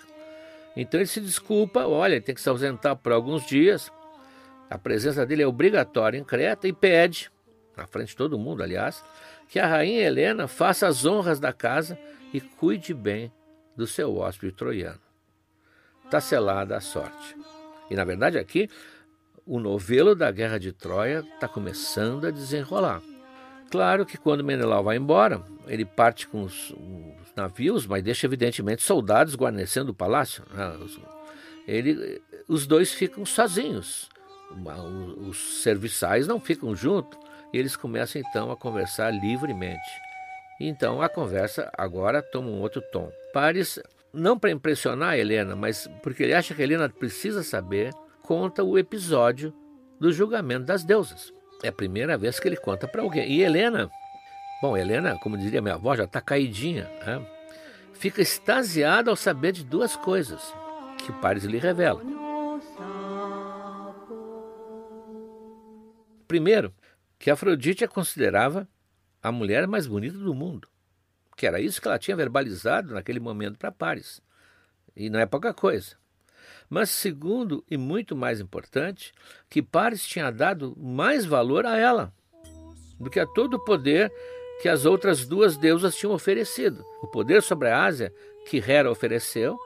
Então 0.77 0.99
ele 0.99 1.09
se 1.09 1.21
desculpa, 1.21 1.87
olha, 1.87 2.15
ele 2.15 2.21
tem 2.21 2.35
que 2.35 2.41
se 2.41 2.49
ausentar 2.49 2.97
por 2.97 3.13
alguns 3.13 3.45
dias. 3.47 3.93
A 4.71 4.79
presença 4.79 5.27
dele 5.27 5.43
é 5.43 5.47
obrigatória 5.47 6.17
em 6.17 6.25
Creta 6.25 6.67
e 6.67 6.73
pede, 6.73 7.31
na 7.77 7.87
frente 7.87 8.09
de 8.09 8.17
todo 8.17 8.39
mundo, 8.39 8.63
aliás, 8.63 9.05
que 9.53 9.61
a 9.61 9.67
rainha 9.67 10.01
Helena 10.01 10.49
faça 10.49 10.87
as 10.89 11.05
honras 11.05 11.39
da 11.39 11.53
casa 11.53 11.99
e 12.33 12.41
cuide 12.41 12.95
bem 12.95 13.31
do 13.77 13.87
seu 13.87 14.17
hóspede 14.17 14.55
troiano. 14.55 14.99
Está 16.07 16.23
selada 16.23 16.75
a 16.75 16.81
sorte. 16.81 17.37
E 17.91 17.95
na 17.95 18.03
verdade 18.03 18.39
aqui 18.39 18.67
o 19.45 19.61
novelo 19.61 20.15
da 20.15 20.31
Guerra 20.31 20.59
de 20.59 20.73
Troia 20.73 21.23
está 21.35 21.47
começando 21.47 22.27
a 22.27 22.31
desenrolar. 22.31 23.03
Claro 23.71 24.07
que 24.07 24.17
quando 24.17 24.43
Menelau 24.43 24.85
vai 24.85 24.97
embora, 24.97 25.43
ele 25.67 25.85
parte 25.85 26.27
com 26.27 26.45
os, 26.45 26.71
os 26.71 27.35
navios, 27.37 27.87
mas 27.87 28.03
deixa 28.03 28.27
evidentemente 28.27 28.83
soldados 28.83 29.35
guarnecendo 29.35 29.93
o 29.93 29.95
palácio. 29.95 30.45
Né? 30.55 30.79
Ele, 31.69 32.23
os 32.49 32.67
dois 32.67 32.91
ficam 32.91 33.27
sozinhos. 33.27 34.09
Os 35.29 35.63
serviçais 35.63 36.27
não 36.27 36.41
ficam 36.41 36.75
juntos 36.75 37.19
e 37.53 37.59
eles 37.59 37.77
começam 37.77 38.21
então 38.21 38.51
a 38.51 38.57
conversar 38.57 39.11
livremente. 39.11 39.81
Então 40.61 41.03
a 41.03 41.09
conversa 41.09 41.71
agora 41.77 42.23
toma 42.23 42.49
um 42.49 42.61
outro 42.61 42.83
tom. 42.93 43.11
Paris, 43.33 43.79
não 44.13 44.39
para 44.39 44.51
impressionar 44.51 45.11
a 45.11 45.19
Helena, 45.19 45.57
mas 45.57 45.89
porque 46.03 46.23
ele 46.23 46.35
acha 46.35 46.55
que 46.55 46.63
a 46.63 46.65
Helena 46.65 46.89
precisa 46.89 47.43
saber, 47.43 47.93
conta 48.23 48.63
o 48.63 48.79
episódio 48.79 49.53
do 49.99 50.13
julgamento 50.13 50.67
das 50.67 50.85
deusas. 50.85 51.33
É 51.63 51.69
a 51.69 51.73
primeira 51.73 52.17
vez 52.19 52.41
que 52.41 52.49
ele 52.49 52.57
conta 52.57 52.89
para 52.89 53.03
alguém. 53.03 53.31
E 53.31 53.43
Helena, 53.43 53.91
bom, 54.61 54.77
Helena, 54.77 55.19
como 55.19 55.39
diria 55.39 55.63
minha 55.63 55.75
avó, 55.75 55.95
já 55.95 56.05
está 56.05 56.21
caidinha, 56.21 56.91
né? 57.07 57.25
fica 58.03 58.21
extasiada 58.21 59.11
ao 59.11 59.17
saber 59.17 59.53
de 59.53 59.63
duas 59.63 59.95
coisas 59.95 60.53
que 60.99 61.13
Paris 61.13 61.45
lhe 61.45 61.59
revela. 61.59 62.03
Primeiro, 66.27 66.75
que 67.23 67.31
Afrodite 67.31 67.85
a 67.85 67.89
considerava 67.89 68.69
a 69.23 69.31
mulher 69.31 69.69
mais 69.69 69.87
bonita 69.87 70.19
do 70.19 70.35
mundo, 70.35 70.67
que 71.37 71.47
era 71.47 71.61
isso 71.61 71.81
que 71.81 71.87
ela 71.87 71.97
tinha 71.97 72.17
verbalizado 72.17 72.93
naquele 72.93 73.21
momento 73.21 73.57
para 73.57 73.71
Paris. 73.71 74.21
E 74.97 75.09
não 75.09 75.21
é 75.21 75.25
pouca 75.25 75.55
coisa. 75.55 75.95
Mas 76.69 76.91
segundo 76.91 77.65
e 77.71 77.77
muito 77.77 78.17
mais 78.17 78.41
importante, 78.41 79.13
que 79.49 79.63
Paris 79.63 80.05
tinha 80.05 80.33
dado 80.33 80.77
mais 80.77 81.25
valor 81.25 81.65
a 81.65 81.79
ela 81.79 82.13
do 82.99 83.09
que 83.09 83.21
a 83.21 83.27
todo 83.27 83.55
o 83.55 83.65
poder 83.65 84.13
que 84.61 84.69
as 84.69 84.85
outras 84.85 85.25
duas 85.25 85.57
deusas 85.57 85.95
tinham 85.95 86.13
oferecido. 86.13 86.85
O 87.01 87.07
poder 87.07 87.41
sobre 87.41 87.69
a 87.69 87.85
Ásia 87.85 88.13
que 88.49 88.59
Hera 88.59 88.91
ofereceu 88.91 89.57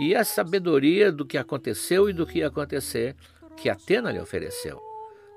e 0.00 0.16
a 0.16 0.24
sabedoria 0.24 1.12
do 1.12 1.24
que 1.24 1.38
aconteceu 1.38 2.10
e 2.10 2.12
do 2.12 2.26
que 2.26 2.40
ia 2.40 2.48
acontecer 2.48 3.14
que 3.56 3.70
Atena 3.70 4.10
lhe 4.10 4.18
ofereceu. 4.18 4.82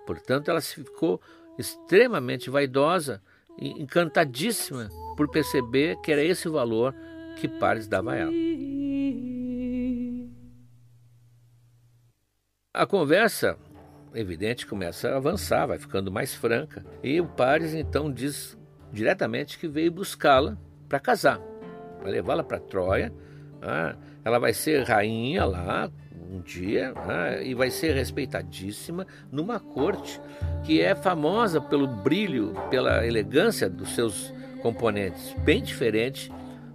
Portanto, 0.08 0.50
ela 0.50 0.60
ficou 0.60 1.22
extremamente 1.58 2.50
vaidosa 2.50 3.22
e 3.58 3.70
encantadíssima 3.82 4.90
por 5.16 5.30
perceber 5.30 6.00
que 6.02 6.12
era 6.12 6.24
esse 6.24 6.48
o 6.48 6.54
valor 6.54 6.94
que 7.40 7.48
Paris 7.48 7.88
dava 7.88 8.14
a 8.14 8.16
ela. 8.16 8.32
A 12.74 12.86
conversa, 12.86 13.58
evidente, 14.14 14.68
começa 14.68 15.10
a 15.10 15.18
avançar, 15.18 15.66
vai 15.66 15.80
ficando 15.80 16.12
mais 16.12 16.36
franca. 16.36 16.86
E 17.02 17.20
o 17.20 17.26
Paris 17.26 17.74
então 17.74 18.12
diz 18.12 18.56
diretamente 18.92 19.58
que 19.58 19.68
veio 19.68 19.92
buscá-la 19.92 20.58
para 20.88 21.00
casar, 21.00 21.40
para 22.00 22.10
levá-la 22.10 22.44
para 22.44 22.60
Troia. 22.60 23.12
Ah, 23.62 23.96
ela 24.24 24.38
vai 24.38 24.54
ser 24.54 24.84
rainha 24.84 25.44
lá 25.46 25.92
um 26.30 26.42
dia 26.42 26.94
ah, 26.96 27.42
e 27.42 27.54
vai 27.54 27.70
ser 27.70 27.94
respeitadíssima 27.94 29.06
numa 29.32 29.60
corte 29.60 30.20
que 30.64 30.82
é 30.82 30.94
famosa 30.94 31.62
pelo 31.62 31.88
brilho, 31.88 32.54
pela 32.70 33.06
elegância 33.06 33.70
dos 33.70 33.96
seus 33.96 34.34
componentes, 34.62 35.34
bem 35.40 35.62
diferente 35.62 36.32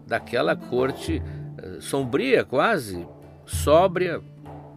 daquela 0.06 0.56
corte 0.56 1.22
eh, 1.58 1.80
sombria, 1.80 2.44
quase 2.44 3.06
sóbria, 3.44 4.20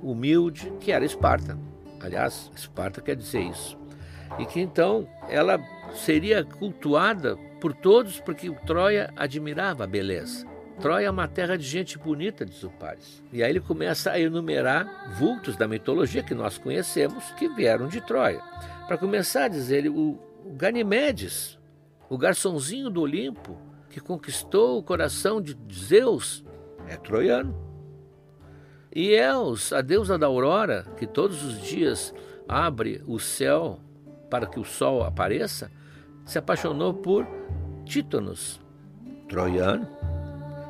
humilde 0.02 0.72
que 0.80 0.92
era 0.92 1.06
Esparta. 1.06 1.58
Aliás, 2.02 2.52
Esparta 2.56 3.02
quer 3.02 3.16
dizer 3.16 3.42
isso. 3.42 3.78
E 4.38 4.46
que 4.46 4.60
então 4.60 5.08
ela 5.30 5.60
seria 5.94 6.44
cultuada 6.44 7.38
por 7.62 7.74
todos 7.74 8.20
porque 8.20 8.52
Troia 8.66 9.12
admirava 9.16 9.86
a 9.86 9.88
beleza. 9.88 10.55
Troia 10.80 11.08
é 11.08 11.10
uma 11.10 11.28
terra 11.28 11.58
de 11.58 11.64
gente 11.64 11.98
bonita, 11.98 12.46
diz 12.46 12.64
o 12.64 12.70
Paris. 12.70 13.24
E 13.32 13.44
aí 13.44 13.50
ele 13.50 13.62
começa 13.62 14.12
a 14.12 14.20
enumerar 14.20 15.16
vultos 15.18 15.56
da 15.56 15.68
mitologia 15.68 16.22
que 16.22 16.36
nós 16.36 16.58
conhecemos 16.58 17.32
que 17.32 17.48
vieram 17.48 17.88
de 17.88 18.02
Troia. 18.02 18.42
Para 18.88 18.98
começar, 18.98 19.48
diz 19.48 19.72
ele, 19.72 19.90
o, 19.90 20.20
Ganimedes, 20.46 21.58
o 22.10 22.18
garçonzinho 22.18 22.90
do 22.90 23.02
Olimpo, 23.02 23.58
que 23.90 24.00
conquistou 24.00 24.78
o 24.78 24.84
coração 24.84 25.42
de 25.42 25.58
Zeus, 25.74 26.44
é 26.88 26.98
troiano. 26.98 27.56
E 28.94 29.14
Els, 29.14 29.74
a 29.74 29.82
deusa 29.82 30.18
da 30.18 30.28
aurora, 30.28 30.86
que 30.98 31.08
todos 31.08 31.44
os 31.44 31.62
dias 31.62 32.14
abre 32.48 33.04
o 33.08 33.20
céu 33.20 33.80
para 34.30 34.46
que 34.46 34.60
o 34.60 34.64
sol 34.64 35.04
apareça, 35.04 35.72
se 36.26 36.38
apaixonou 36.38 36.94
por 36.94 37.26
Títonos, 37.86 38.60
troiano. 39.30 39.88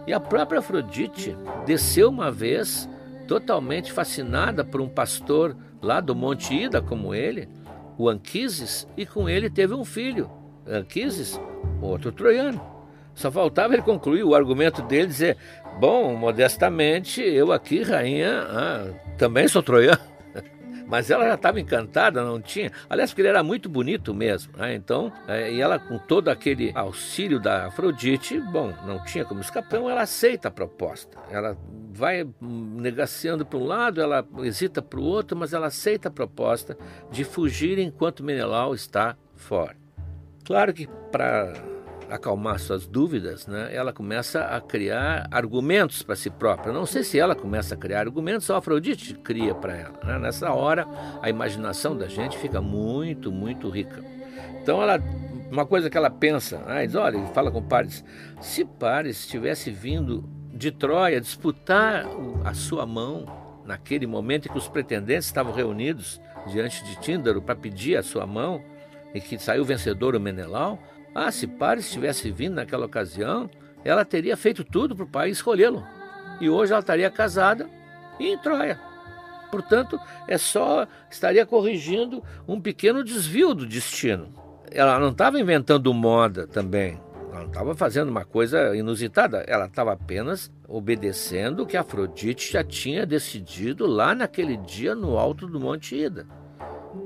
E 0.07 0.13
a 0.13 0.19
própria 0.19 0.59
Afrodite 0.59 1.35
desceu 1.65 2.09
uma 2.09 2.31
vez, 2.31 2.89
totalmente 3.27 3.91
fascinada 3.91 4.63
por 4.63 4.81
um 4.81 4.87
pastor 4.87 5.55
lá 5.81 5.99
do 5.99 6.15
Monte 6.15 6.53
Ida, 6.53 6.81
como 6.81 7.13
ele, 7.13 7.49
o 7.97 8.07
Anquises, 8.09 8.87
e 8.95 9.05
com 9.05 9.27
ele 9.27 9.49
teve 9.49 9.73
um 9.73 9.85
filho, 9.85 10.29
Anquises, 10.67 11.39
outro 11.81 12.11
troiano. 12.11 12.61
Só 13.13 13.31
faltava 13.31 13.73
ele 13.73 13.81
concluir 13.81 14.23
o 14.23 14.35
argumento 14.35 14.81
dele 14.81 15.07
dizer: 15.07 15.37
Bom, 15.79 16.15
modestamente, 16.15 17.21
eu 17.21 17.51
aqui, 17.51 17.81
rainha, 17.81 18.45
ah, 18.49 18.87
também 19.17 19.47
sou 19.47 19.63
troiano. 19.63 20.14
Mas 20.87 21.09
ela 21.09 21.25
já 21.25 21.35
estava 21.35 21.59
encantada, 21.59 22.23
não 22.23 22.41
tinha. 22.41 22.71
Aliás, 22.89 23.11
porque 23.11 23.21
ele 23.21 23.29
era 23.29 23.43
muito 23.43 23.67
bonito 23.67 24.13
mesmo. 24.13 24.53
Né? 24.57 24.75
Então, 24.75 25.11
é, 25.27 25.51
e 25.51 25.59
ela, 25.59 25.79
com 25.79 25.97
todo 25.97 26.29
aquele 26.29 26.71
auxílio 26.75 27.39
da 27.39 27.67
Afrodite, 27.67 28.39
bom, 28.39 28.73
não 28.85 29.03
tinha 29.03 29.25
como 29.25 29.41
escapar. 29.41 29.77
Então, 29.77 29.89
ela 29.89 30.01
aceita 30.01 30.47
a 30.47 30.51
proposta. 30.51 31.17
Ela 31.29 31.57
vai 31.91 32.27
negaciando 32.41 33.45
para 33.45 33.57
um 33.57 33.65
lado, 33.65 34.01
ela 34.01 34.25
hesita 34.43 34.81
para 34.81 34.99
o 34.99 35.03
outro, 35.03 35.35
mas 35.35 35.53
ela 35.53 35.67
aceita 35.67 36.09
a 36.09 36.11
proposta 36.11 36.77
de 37.09 37.23
fugir 37.23 37.79
enquanto 37.79 38.23
Menelau 38.23 38.73
está 38.75 39.17
fora. 39.35 39.75
Claro 40.43 40.73
que 40.73 40.87
para 41.11 41.53
acalmar 42.09 42.59
suas 42.59 42.85
dúvidas, 42.85 43.47
né, 43.47 43.69
ela 43.73 43.91
começa 43.91 44.41
a 44.45 44.61
criar 44.61 45.27
argumentos 45.31 46.03
para 46.03 46.15
si 46.15 46.29
própria. 46.29 46.73
Não 46.73 46.85
sei 46.85 47.03
se 47.03 47.19
ela 47.19 47.35
começa 47.35 47.75
a 47.75 47.77
criar 47.77 48.01
argumentos 48.01 48.49
ou 48.49 48.55
Afrodite 48.55 49.13
cria 49.15 49.53
para 49.55 49.75
ela. 49.75 49.99
Né? 50.03 50.19
Nessa 50.19 50.51
hora, 50.51 50.87
a 51.21 51.29
imaginação 51.29 51.97
da 51.97 52.07
gente 52.07 52.37
fica 52.37 52.61
muito, 52.61 53.31
muito 53.31 53.69
rica. 53.69 54.03
Então, 54.61 54.81
ela, 54.81 55.01
uma 55.51 55.65
coisa 55.65 55.89
que 55.89 55.97
ela 55.97 56.09
pensa, 56.09 56.59
né, 56.59 56.85
diz, 56.85 56.95
olha, 56.95 57.19
fala 57.27 57.51
com 57.51 57.61
Paris, 57.61 58.03
se 58.41 58.65
Paris 58.65 59.27
tivesse 59.27 59.71
vindo 59.71 60.27
de 60.53 60.71
Troia 60.71 61.19
disputar 61.19 62.05
a 62.43 62.53
sua 62.53 62.85
mão 62.85 63.25
naquele 63.65 64.07
momento 64.07 64.47
em 64.47 64.51
que 64.51 64.57
os 64.57 64.69
pretendentes 64.69 65.25
estavam 65.25 65.51
reunidos 65.51 66.21
diante 66.47 66.83
de 66.83 66.95
Tíndaro 66.97 67.41
para 67.41 67.55
pedir 67.55 67.97
a 67.97 68.03
sua 68.03 68.25
mão 68.25 68.63
e 69.13 69.19
que 69.19 69.37
saiu 69.37 69.65
vencedor 69.65 70.15
o 70.15 70.19
Menelau, 70.19 70.79
Ah, 71.15 71.31
se 71.31 71.47
Paris 71.47 71.89
tivesse 71.89 72.29
vindo 72.29 72.55
naquela 72.55 72.85
ocasião, 72.85 73.49
ela 73.85 74.03
teria 74.03 74.35
feito 74.35 74.65
tudo 74.65 74.93
para 74.93 75.05
o 75.05 75.09
pai 75.09 75.29
escolhê-lo. 75.29 75.81
E 76.41 76.49
hoje 76.49 76.73
ela 76.73 76.81
estaria 76.81 77.09
casada 77.09 77.69
em 78.19 78.37
Troia. 78.37 78.77
Portanto, 79.49 79.97
é 80.27 80.37
só 80.37 80.85
estaria 81.09 81.45
corrigindo 81.45 82.21
um 82.45 82.59
pequeno 82.59 83.01
desvio 83.01 83.53
do 83.53 83.65
destino. 83.65 84.27
Ela 84.69 84.99
não 84.99 85.11
estava 85.11 85.39
inventando 85.39 85.93
moda 85.93 86.45
também. 86.45 86.99
Ela 87.31 87.41
não 87.41 87.47
estava 87.47 87.75
fazendo 87.75 88.09
uma 88.09 88.25
coisa 88.25 88.75
inusitada. 88.75 89.45
Ela 89.47 89.67
estava 89.67 89.93
apenas 89.93 90.51
obedecendo 90.67 91.63
o 91.63 91.65
que 91.65 91.77
Afrodite 91.77 92.51
já 92.51 92.61
tinha 92.61 93.05
decidido 93.05 93.87
lá 93.87 94.13
naquele 94.13 94.57
dia 94.57 94.93
no 94.93 95.17
alto 95.17 95.47
do 95.47 95.61
Monte 95.61 95.95
Ida. 95.95 96.27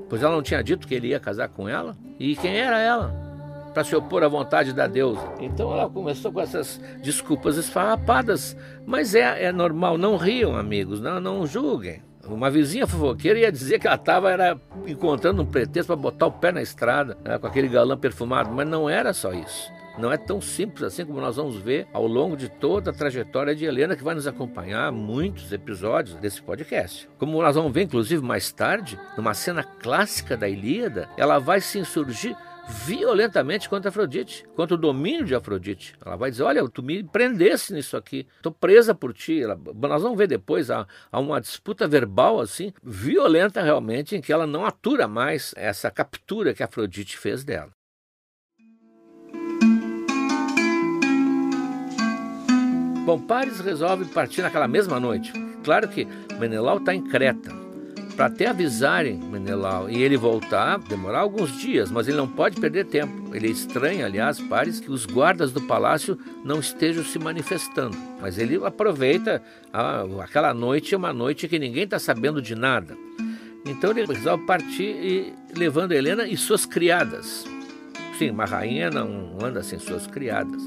Pois 0.08 0.20
ela 0.20 0.34
não 0.34 0.42
tinha 0.42 0.62
dito 0.64 0.88
que 0.88 0.94
ele 0.96 1.08
ia 1.08 1.20
casar 1.20 1.48
com 1.48 1.68
ela? 1.68 1.96
E 2.18 2.34
quem 2.34 2.56
era 2.56 2.78
ela? 2.80 3.29
Para 3.72 3.84
se 3.84 3.94
opor 3.94 4.22
à 4.22 4.28
vontade 4.28 4.72
da 4.72 4.86
deusa. 4.86 5.20
Então 5.40 5.72
ela 5.72 5.88
começou 5.88 6.32
com 6.32 6.40
essas 6.40 6.80
desculpas 7.02 7.56
esfarrapadas, 7.56 8.56
mas 8.86 9.14
é, 9.14 9.44
é 9.44 9.52
normal, 9.52 9.96
não 9.96 10.16
riam, 10.16 10.56
amigos, 10.56 11.00
não, 11.00 11.20
não 11.20 11.46
julguem. 11.46 12.02
Uma 12.26 12.50
vizinha 12.50 12.86
fofoqueira 12.86 13.40
ia 13.40 13.50
dizer 13.50 13.78
que 13.78 13.86
ela 13.86 13.96
estava 13.96 14.60
encontrando 14.86 15.42
um 15.42 15.46
pretexto 15.46 15.88
para 15.88 15.96
botar 15.96 16.26
o 16.26 16.32
pé 16.32 16.52
na 16.52 16.62
estrada 16.62 17.16
né, 17.24 17.38
com 17.38 17.46
aquele 17.46 17.66
galã 17.68 17.96
perfumado, 17.96 18.50
mas 18.52 18.68
não 18.68 18.88
era 18.88 19.12
só 19.12 19.32
isso. 19.32 19.72
Não 19.98 20.12
é 20.12 20.16
tão 20.16 20.40
simples 20.40 20.84
assim 20.84 21.04
como 21.04 21.20
nós 21.20 21.36
vamos 21.36 21.56
ver 21.56 21.86
ao 21.92 22.06
longo 22.06 22.36
de 22.36 22.48
toda 22.48 22.90
a 22.90 22.94
trajetória 22.94 23.54
de 23.54 23.64
Helena, 23.64 23.96
que 23.96 24.04
vai 24.04 24.14
nos 24.14 24.26
acompanhar 24.26 24.90
muitos 24.92 25.52
episódios 25.52 26.16
desse 26.16 26.40
podcast. 26.40 27.08
Como 27.18 27.42
nós 27.42 27.54
vamos 27.54 27.72
ver, 27.72 27.82
inclusive, 27.82 28.24
mais 28.24 28.52
tarde, 28.52 28.98
numa 29.16 29.34
cena 29.34 29.62
clássica 29.62 30.36
da 30.36 30.48
Ilíada, 30.48 31.08
ela 31.16 31.38
vai 31.38 31.60
se 31.60 31.78
insurgir 31.78 32.36
violentamente 32.84 33.68
contra 33.68 33.88
Afrodite, 33.88 34.44
contra 34.54 34.74
o 34.74 34.78
domínio 34.78 35.24
de 35.24 35.34
Afrodite. 35.34 35.94
Ela 36.04 36.16
vai 36.16 36.30
dizer: 36.30 36.42
Olha, 36.42 36.68
tu 36.68 36.82
me 36.82 37.02
prendesse 37.02 37.72
nisso 37.72 37.96
aqui, 37.96 38.26
estou 38.36 38.52
presa 38.52 38.94
por 38.94 39.12
ti. 39.12 39.42
Ela, 39.42 39.58
nós 39.74 40.02
vamos 40.02 40.18
ver 40.18 40.26
depois, 40.26 40.70
há, 40.70 40.86
há, 41.10 41.20
uma 41.20 41.40
disputa 41.40 41.86
verbal 41.86 42.40
assim, 42.40 42.72
violenta 42.82 43.62
realmente, 43.62 44.16
em 44.16 44.20
que 44.20 44.32
ela 44.32 44.46
não 44.46 44.64
atura 44.64 45.06
mais 45.06 45.52
essa 45.56 45.90
captura 45.90 46.54
que 46.54 46.62
Afrodite 46.62 47.16
fez 47.16 47.44
dela. 47.44 47.70
Bom, 53.04 53.18
Paris 53.18 53.60
resolve 53.60 54.04
partir 54.06 54.42
naquela 54.42 54.68
mesma 54.68 55.00
noite. 55.00 55.32
Claro 55.64 55.88
que 55.88 56.06
Menelau 56.38 56.78
está 56.78 56.94
em 56.94 57.02
Creta 57.02 57.69
para 58.20 58.26
até 58.26 58.48
avisarem 58.48 59.16
Menelau 59.16 59.88
e 59.88 60.02
ele 60.02 60.14
voltar, 60.14 60.78
demorar 60.80 61.20
alguns 61.20 61.58
dias, 61.58 61.90
mas 61.90 62.06
ele 62.06 62.18
não 62.18 62.28
pode 62.28 62.60
perder 62.60 62.84
tempo. 62.84 63.34
Ele 63.34 63.46
é 63.46 63.50
estranha, 63.50 64.04
aliás, 64.04 64.38
Pares, 64.38 64.78
que 64.78 64.90
os 64.90 65.06
guardas 65.06 65.52
do 65.52 65.62
palácio 65.62 66.18
não 66.44 66.60
estejam 66.60 67.02
se 67.02 67.18
manifestando. 67.18 67.96
Mas 68.20 68.36
ele 68.36 68.62
aproveita, 68.62 69.42
a, 69.72 70.02
aquela 70.22 70.52
noite 70.52 70.94
é 70.94 70.98
uma 70.98 71.14
noite 71.14 71.48
que 71.48 71.58
ninguém 71.58 71.84
está 71.84 71.98
sabendo 71.98 72.42
de 72.42 72.54
nada. 72.54 72.94
Então 73.64 73.90
ele 73.90 74.04
resolve 74.04 74.44
partir 74.44 74.82
e, 74.82 75.32
levando 75.56 75.92
Helena 75.92 76.28
e 76.28 76.36
suas 76.36 76.66
criadas. 76.66 77.46
Sim, 78.18 78.32
uma 78.32 78.44
rainha 78.44 78.90
não 78.90 79.38
anda 79.42 79.62
sem 79.62 79.78
suas 79.78 80.06
criadas. 80.06 80.60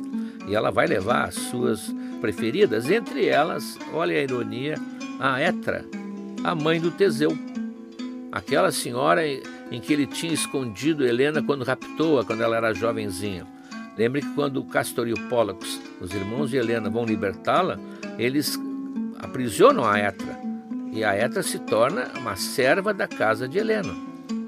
E 0.47 0.55
ela 0.55 0.71
vai 0.71 0.87
levar 0.87 1.25
as 1.25 1.35
suas 1.35 1.93
preferidas, 2.19 2.89
entre 2.89 3.27
elas, 3.27 3.77
olha 3.93 4.17
a 4.17 4.23
ironia, 4.23 4.73
a 5.19 5.39
Etra, 5.39 5.85
a 6.43 6.53
mãe 6.53 6.79
do 6.79 6.91
Teseu. 6.91 7.37
Aquela 8.31 8.71
senhora 8.71 9.25
em 9.25 9.79
que 9.79 9.93
ele 9.93 10.05
tinha 10.05 10.33
escondido 10.33 11.05
Helena 11.05 11.41
quando 11.41 11.63
raptou-a, 11.63 12.25
quando 12.25 12.41
ela 12.41 12.57
era 12.57 12.73
jovenzinha. 12.73 13.47
Lembre 13.97 14.21
que 14.21 14.33
quando 14.33 14.63
Castor 14.65 15.07
e 15.07 15.13
o 15.13 15.29
Pólux, 15.29 15.79
os 16.01 16.11
irmãos 16.13 16.49
de 16.49 16.57
Helena, 16.57 16.89
vão 16.89 17.05
libertá-la, 17.05 17.79
eles 18.17 18.59
aprisionam 19.19 19.85
a 19.85 19.97
Etra. 19.99 20.39
E 20.91 21.03
a 21.03 21.15
Etra 21.15 21.41
se 21.43 21.59
torna 21.59 22.11
uma 22.17 22.35
serva 22.35 22.93
da 22.93 23.07
casa 23.07 23.47
de 23.47 23.59
Helena. 23.59 23.93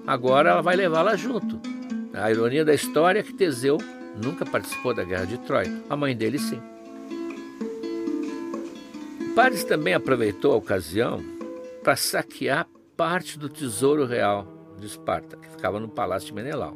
Agora 0.06 0.50
ela 0.50 0.62
vai 0.62 0.76
levá-la 0.76 1.16
junto. 1.16 1.60
A 2.14 2.30
ironia 2.30 2.66
da 2.66 2.74
história 2.74 3.20
é 3.20 3.24
que 3.24 3.34
Teseu 3.34 3.78
nunca 4.22 4.46
participou 4.46 4.94
da 4.94 5.04
guerra 5.04 5.26
de 5.26 5.38
Troia. 5.40 5.72
A 5.90 5.96
mãe 5.96 6.16
dele 6.16 6.40
sim. 6.40 6.62
Paris 9.36 9.64
também 9.64 9.94
aproveitou 9.94 10.54
a 10.54 10.56
ocasião 10.56 11.35
para 11.86 11.96
saquear 11.96 12.68
parte 12.98 13.38
do 13.38 13.48
tesouro 13.48 14.08
real 14.08 14.76
de 14.80 14.88
Esparta, 14.88 15.38
que 15.38 15.48
ficava 15.48 15.80
no 15.80 15.88
palácio 15.88 16.30
de 16.30 16.34
Menelau. 16.34 16.76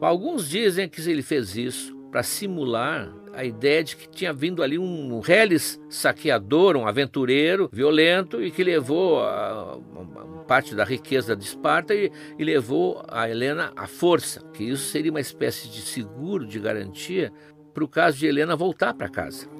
Alguns 0.00 0.48
dizem 0.48 0.88
que 0.88 1.00
ele 1.10 1.20
fez 1.20 1.56
isso 1.56 1.96
para 2.12 2.22
simular 2.22 3.12
a 3.32 3.44
ideia 3.44 3.82
de 3.82 3.96
que 3.96 4.08
tinha 4.08 4.32
vindo 4.32 4.62
ali 4.62 4.78
um 4.78 5.18
reles 5.18 5.80
saqueador, 5.90 6.76
um 6.76 6.86
aventureiro 6.86 7.68
violento 7.72 8.40
e 8.40 8.52
que 8.52 8.62
levou 8.62 9.20
a, 9.20 9.74
a 9.74 10.44
parte 10.46 10.76
da 10.76 10.84
riqueza 10.84 11.34
de 11.34 11.44
Esparta 11.44 11.92
e, 11.92 12.12
e 12.38 12.44
levou 12.44 13.04
a 13.08 13.28
Helena 13.28 13.72
à 13.74 13.88
força, 13.88 14.40
que 14.54 14.62
isso 14.62 14.90
seria 14.90 15.10
uma 15.10 15.20
espécie 15.20 15.68
de 15.68 15.80
seguro, 15.80 16.46
de 16.46 16.60
garantia 16.60 17.32
para 17.74 17.82
o 17.82 17.88
caso 17.88 18.16
de 18.16 18.28
Helena 18.28 18.54
voltar 18.54 18.94
para 18.94 19.08
casa. 19.08 19.55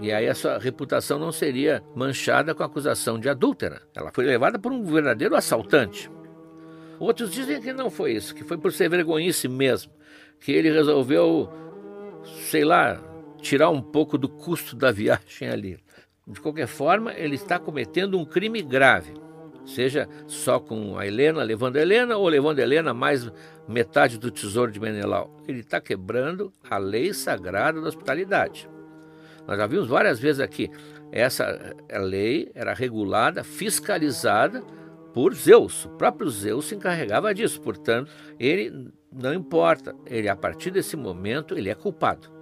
E 0.00 0.10
aí 0.10 0.28
a 0.28 0.34
sua 0.34 0.58
reputação 0.58 1.18
não 1.18 1.30
seria 1.30 1.82
manchada 1.94 2.54
com 2.54 2.62
a 2.62 2.66
acusação 2.66 3.18
de 3.18 3.28
adúltera. 3.28 3.82
Ela 3.94 4.10
foi 4.12 4.24
levada 4.24 4.58
por 4.58 4.72
um 4.72 4.82
verdadeiro 4.82 5.36
assaltante. 5.36 6.10
Outros 6.98 7.32
dizem 7.32 7.60
que 7.60 7.72
não 7.72 7.90
foi 7.90 8.12
isso, 8.12 8.34
que 8.34 8.44
foi 8.44 8.56
por 8.56 8.72
ser 8.72 8.88
vergonhice 8.88 9.48
mesmo, 9.48 9.92
que 10.38 10.52
ele 10.52 10.70
resolveu, 10.70 11.50
sei 12.24 12.64
lá, 12.64 13.00
tirar 13.40 13.70
um 13.70 13.80
pouco 13.80 14.16
do 14.16 14.28
custo 14.28 14.74
da 14.74 14.90
viagem 14.90 15.48
ali. 15.48 15.78
De 16.26 16.40
qualquer 16.40 16.66
forma, 16.66 17.12
ele 17.14 17.34
está 17.34 17.58
cometendo 17.58 18.18
um 18.18 18.24
crime 18.24 18.62
grave, 18.62 19.12
seja 19.66 20.08
só 20.26 20.60
com 20.60 20.98
a 20.98 21.06
Helena, 21.06 21.42
levando 21.42 21.76
a 21.76 21.80
Helena, 21.80 22.16
ou 22.16 22.28
levando 22.28 22.58
a 22.58 22.62
Helena 22.62 22.94
mais 22.94 23.30
metade 23.66 24.18
do 24.18 24.30
tesouro 24.30 24.70
de 24.70 24.80
Menelau. 24.80 25.34
Ele 25.48 25.60
está 25.60 25.80
quebrando 25.80 26.52
a 26.68 26.78
lei 26.78 27.12
sagrada 27.12 27.80
da 27.80 27.88
hospitalidade. 27.88 28.68
Nós 29.46 29.56
já 29.56 29.66
vimos 29.66 29.88
várias 29.88 30.18
vezes 30.18 30.40
aqui. 30.40 30.70
Essa 31.12 31.74
lei 31.92 32.50
era 32.54 32.72
regulada, 32.72 33.42
fiscalizada 33.42 34.62
por 35.12 35.34
Zeus. 35.34 35.86
O 35.86 35.90
próprio 35.90 36.30
Zeus 36.30 36.66
se 36.66 36.74
encarregava 36.74 37.34
disso. 37.34 37.60
Portanto, 37.60 38.10
ele 38.38 38.90
não 39.12 39.34
importa. 39.34 39.94
Ele 40.06 40.28
a 40.28 40.36
partir 40.36 40.70
desse 40.70 40.96
momento 40.96 41.56
ele 41.56 41.68
é 41.68 41.74
culpado. 41.74 42.40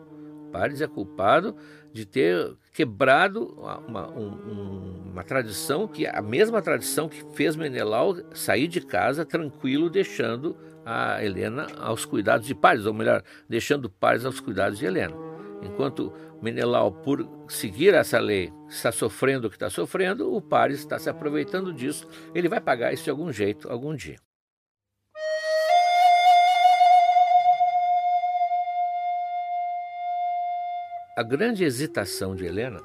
Paris 0.52 0.80
é 0.80 0.86
culpado 0.86 1.54
de 1.92 2.06
ter 2.06 2.56
quebrado 2.72 3.54
uma, 3.86 4.08
um, 4.10 5.10
uma, 5.12 5.24
tradição 5.24 5.86
que 5.88 6.06
a 6.06 6.22
mesma 6.22 6.62
tradição 6.62 7.08
que 7.08 7.24
fez 7.34 7.56
Menelau 7.56 8.16
sair 8.32 8.68
de 8.68 8.80
casa 8.80 9.24
tranquilo, 9.24 9.90
deixando 9.90 10.56
a 10.84 11.22
Helena 11.22 11.66
aos 11.78 12.04
cuidados 12.04 12.46
de 12.46 12.54
Paris, 12.54 12.86
ou 12.86 12.94
melhor, 12.94 13.22
deixando 13.48 13.90
Paris 13.90 14.24
aos 14.24 14.40
cuidados 14.40 14.78
de 14.78 14.86
Helena. 14.86 15.14
Enquanto 15.62 16.12
Menelau, 16.40 16.92
por 16.92 17.28
seguir 17.48 17.94
essa 17.94 18.18
lei, 18.18 18.52
está 18.68 18.92
sofrendo 18.92 19.46
o 19.46 19.50
que 19.50 19.56
está 19.56 19.68
sofrendo, 19.68 20.32
o 20.32 20.40
Paris 20.40 20.78
está 20.78 20.98
se 20.98 21.10
aproveitando 21.10 21.72
disso. 21.72 22.08
Ele 22.34 22.48
vai 22.48 22.60
pagar 22.60 22.92
isso 22.92 23.04
de 23.04 23.10
algum 23.10 23.32
jeito, 23.32 23.68
algum 23.68 23.94
dia. 23.94 24.18
A 31.16 31.22
grande 31.24 31.64
hesitação 31.64 32.36
de 32.36 32.44
Helena 32.44 32.80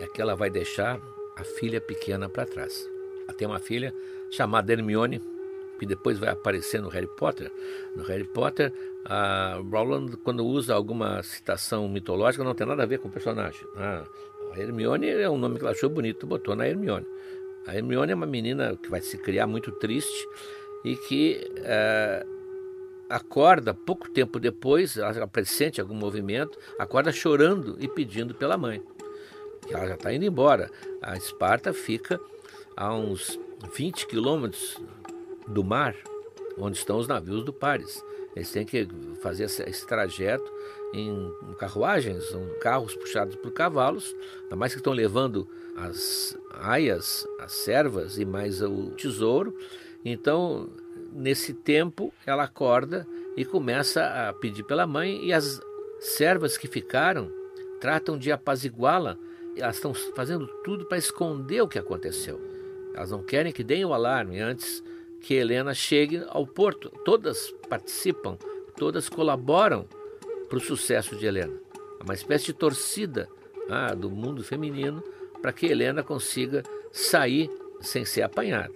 é 0.00 0.06
que 0.06 0.22
ela 0.22 0.34
vai 0.34 0.48
deixar 0.48 0.98
a 1.36 1.44
filha 1.44 1.78
pequena 1.78 2.26
para 2.26 2.46
trás. 2.46 2.88
Ela 3.28 3.36
tem 3.36 3.46
uma 3.46 3.58
filha 3.58 3.92
chamada 4.30 4.72
Hermione, 4.72 5.20
que 5.78 5.86
depois 5.86 6.18
vai 6.18 6.30
aparecer 6.30 6.80
no 6.82 6.88
Harry 6.88 7.08
Potter. 7.16 7.50
No 7.94 8.02
Harry 8.04 8.24
Potter, 8.24 8.72
a 9.04 9.60
Rowland, 9.70 10.16
quando 10.18 10.44
usa 10.44 10.74
alguma 10.74 11.22
citação 11.22 11.88
mitológica, 11.88 12.44
não 12.44 12.54
tem 12.54 12.66
nada 12.66 12.82
a 12.82 12.86
ver 12.86 12.98
com 12.98 13.08
o 13.08 13.10
personagem. 13.10 13.60
A 13.76 14.04
Hermione 14.56 15.08
é 15.08 15.30
um 15.30 15.38
nome 15.38 15.56
que 15.56 15.62
ela 15.62 15.72
achou 15.72 15.88
bonito, 15.88 16.26
botou 16.26 16.56
na 16.56 16.66
Hermione. 16.66 17.06
A 17.66 17.76
Hermione 17.76 18.12
é 18.12 18.14
uma 18.14 18.26
menina 18.26 18.76
que 18.76 18.90
vai 18.90 19.00
se 19.00 19.18
criar 19.18 19.46
muito 19.46 19.70
triste 19.72 20.26
e 20.84 20.96
que 20.96 21.50
é, 21.58 22.24
acorda 23.08 23.74
pouco 23.74 24.10
tempo 24.10 24.38
depois, 24.38 24.96
ela 24.96 25.26
pressente 25.26 25.80
algum 25.80 25.94
movimento, 25.94 26.58
acorda 26.78 27.12
chorando 27.12 27.76
e 27.78 27.88
pedindo 27.88 28.34
pela 28.34 28.56
mãe. 28.56 28.82
Ela 29.70 29.88
já 29.88 29.94
está 29.94 30.12
indo 30.12 30.24
embora. 30.24 30.70
A 31.02 31.16
Esparta 31.16 31.72
fica 31.72 32.20
a 32.76 32.94
uns 32.94 33.38
20 33.74 34.06
quilômetros 34.06 34.80
do 35.48 35.64
mar, 35.64 35.96
onde 36.56 36.76
estão 36.76 36.98
os 36.98 37.08
navios 37.08 37.44
do 37.44 37.52
Paris. 37.52 38.04
Eles 38.36 38.52
têm 38.52 38.64
que 38.64 38.86
fazer 39.20 39.44
esse 39.44 39.86
trajeto 39.86 40.50
em 40.92 41.32
carruagens, 41.58 42.24
carros 42.60 42.94
puxados 42.94 43.34
por 43.36 43.52
cavalos, 43.52 44.14
ainda 44.44 44.56
mais 44.56 44.72
que 44.72 44.78
estão 44.78 44.92
levando 44.92 45.48
as 45.76 46.38
aias, 46.60 47.26
as 47.40 47.52
servas 47.52 48.18
e 48.18 48.24
mais 48.24 48.62
o 48.62 48.90
tesouro. 48.90 49.56
Então, 50.04 50.70
nesse 51.12 51.52
tempo, 51.52 52.12
ela 52.24 52.44
acorda 52.44 53.06
e 53.36 53.44
começa 53.44 54.28
a 54.28 54.32
pedir 54.32 54.62
pela 54.64 54.86
mãe 54.86 55.24
e 55.24 55.32
as 55.32 55.60
servas 56.00 56.56
que 56.56 56.68
ficaram 56.68 57.30
tratam 57.80 58.18
de 58.18 58.30
apaziguá-la. 58.30 59.16
Elas 59.56 59.76
estão 59.76 59.92
fazendo 59.92 60.46
tudo 60.62 60.86
para 60.86 60.98
esconder 60.98 61.60
o 61.62 61.68
que 61.68 61.78
aconteceu. 61.78 62.40
Elas 62.94 63.10
não 63.10 63.22
querem 63.22 63.52
que 63.52 63.64
deem 63.64 63.84
o 63.84 63.92
alarme 63.92 64.40
antes 64.40 64.82
que 65.20 65.34
Helena 65.34 65.74
chegue 65.74 66.22
ao 66.28 66.46
porto. 66.46 66.90
Todas 67.04 67.50
participam, 67.68 68.36
todas 68.76 69.08
colaboram 69.08 69.86
para 70.48 70.58
o 70.58 70.60
sucesso 70.60 71.16
de 71.16 71.26
Helena. 71.26 71.54
É 72.00 72.04
uma 72.04 72.14
espécie 72.14 72.46
de 72.46 72.52
torcida 72.52 73.28
ah, 73.68 73.94
do 73.94 74.10
mundo 74.10 74.42
feminino 74.42 75.02
para 75.42 75.52
que 75.52 75.66
Helena 75.66 76.02
consiga 76.02 76.62
sair 76.90 77.50
sem 77.80 78.04
ser 78.04 78.22
apanhada. 78.22 78.74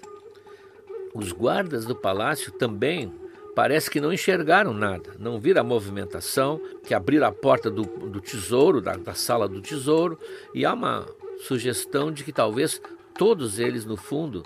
Os 1.14 1.32
guardas 1.32 1.84
do 1.84 1.94
palácio 1.94 2.52
também 2.52 3.12
parece 3.54 3.90
que 3.90 4.00
não 4.00 4.12
enxergaram 4.12 4.72
nada, 4.72 5.10
não 5.18 5.38
viram 5.38 5.60
a 5.60 5.64
movimentação, 5.64 6.60
que 6.82 6.94
abriram 6.94 7.26
a 7.26 7.32
porta 7.32 7.70
do, 7.70 7.82
do 7.82 8.20
tesouro, 8.20 8.80
da, 8.80 8.96
da 8.96 9.14
sala 9.14 9.46
do 9.46 9.60
tesouro, 9.60 10.18
e 10.54 10.64
há 10.64 10.72
uma 10.72 11.06
sugestão 11.40 12.10
de 12.10 12.24
que 12.24 12.32
talvez 12.32 12.80
todos 13.18 13.58
eles, 13.58 13.84
no 13.84 13.96
fundo, 13.96 14.42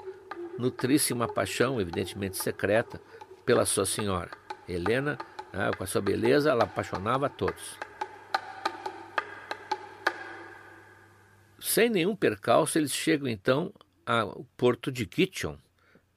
nutrissem 0.58 1.16
uma 1.16 1.28
paixão, 1.28 1.80
evidentemente 1.80 2.36
secreta, 2.36 3.00
pela 3.44 3.64
sua 3.64 3.86
senhora. 3.86 4.30
Helena, 4.68 5.16
né, 5.52 5.70
com 5.76 5.84
a 5.84 5.86
sua 5.86 6.00
beleza, 6.00 6.50
ela 6.50 6.64
apaixonava 6.64 7.26
a 7.26 7.28
todos. 7.28 7.78
Sem 11.60 11.90
nenhum 11.90 12.14
percalço, 12.14 12.78
eles 12.78 12.92
chegam 12.92 13.28
então 13.28 13.72
ao 14.04 14.46
porto 14.56 14.90
de 14.92 15.04
Kitchon, 15.04 15.58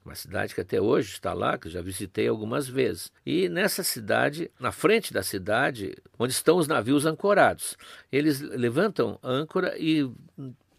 uma 0.04 0.14
cidade 0.14 0.54
que 0.54 0.60
até 0.60 0.80
hoje 0.80 1.12
está 1.12 1.32
lá, 1.32 1.58
que 1.58 1.68
já 1.68 1.82
visitei 1.82 2.26
algumas 2.26 2.66
vezes. 2.66 3.12
E 3.24 3.48
nessa 3.48 3.82
cidade, 3.82 4.50
na 4.58 4.72
frente 4.72 5.12
da 5.12 5.22
cidade, 5.22 5.94
onde 6.18 6.32
estão 6.32 6.56
os 6.56 6.66
navios 6.66 7.04
ancorados, 7.04 7.76
eles 8.10 8.40
levantam 8.40 9.18
âncora 9.22 9.76
e 9.78 10.10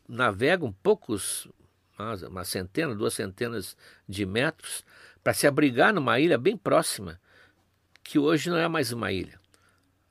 navegam 0.08 0.74
poucos, 0.84 1.48
uma 2.28 2.44
centena, 2.44 2.96
duas 2.96 3.14
centenas 3.14 3.76
de 4.08 4.26
metros, 4.26 4.84
para 5.24 5.34
se 5.34 5.48
abrigar 5.48 5.94
numa 5.94 6.20
ilha 6.20 6.38
bem 6.38 6.58
próxima, 6.58 7.20
que 8.04 8.18
hoje 8.18 8.50
não 8.50 8.58
é 8.58 8.68
mais 8.68 8.92
uma 8.92 9.12
ilha. 9.12 9.40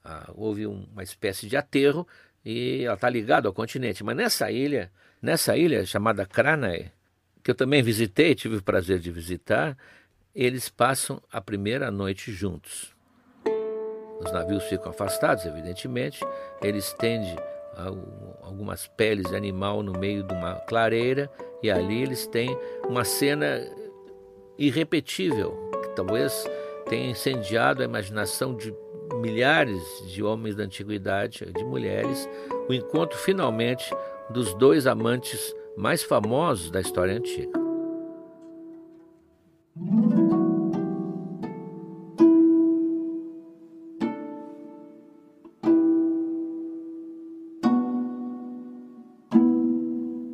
Ah, 0.04 0.30
houve 0.34 0.66
uma 0.66 1.02
espécie 1.02 1.46
de 1.46 1.56
aterro 1.56 2.06
e 2.44 2.84
ela 2.84 2.94
está 2.94 3.10
ligada 3.10 3.48
ao 3.48 3.54
continente. 3.54 4.02
Mas 4.02 4.16
nessa 4.16 4.50
ilha, 4.50 4.90
nessa 5.20 5.56
ilha 5.56 5.84
chamada 5.84 6.24
Cranae, 6.24 6.90
que 7.42 7.50
eu 7.50 7.54
também 7.54 7.82
visitei, 7.82 8.34
tive 8.34 8.56
o 8.56 8.62
prazer 8.62 8.98
de 8.98 9.10
visitar, 9.10 9.76
eles 10.34 10.68
passam 10.68 11.20
a 11.30 11.40
primeira 11.40 11.90
noite 11.90 12.32
juntos. 12.32 12.94
Os 14.20 14.30
navios 14.32 14.64
ficam 14.64 14.90
afastados, 14.90 15.44
evidentemente, 15.46 16.20
eles 16.62 16.92
tendem 16.92 17.36
algumas 18.42 18.86
peles 18.86 19.28
de 19.28 19.36
animal 19.36 19.82
no 19.82 19.98
meio 19.98 20.22
de 20.22 20.34
uma 20.34 20.56
clareira 20.60 21.30
e 21.62 21.70
ali 21.70 22.02
eles 22.02 22.26
têm 22.26 22.56
uma 22.88 23.04
cena 23.04 23.60
irrepetível, 24.58 25.70
que 25.82 25.88
talvez 25.96 26.44
tenha 26.88 27.10
incendiado 27.10 27.82
a 27.82 27.84
imaginação 27.84 28.54
de 28.54 28.74
milhares 29.14 29.82
de 30.06 30.22
homens 30.22 30.54
da 30.54 30.64
antiguidade, 30.64 31.46
de 31.52 31.64
mulheres, 31.64 32.28
o 32.68 32.72
encontro 32.72 33.18
finalmente 33.18 33.94
dos 34.28 34.54
dois 34.54 34.86
amantes 34.86 35.54
mais 35.76 36.02
famosos 36.02 36.70
da 36.70 36.80
história 36.80 37.14
antiga. 37.14 37.58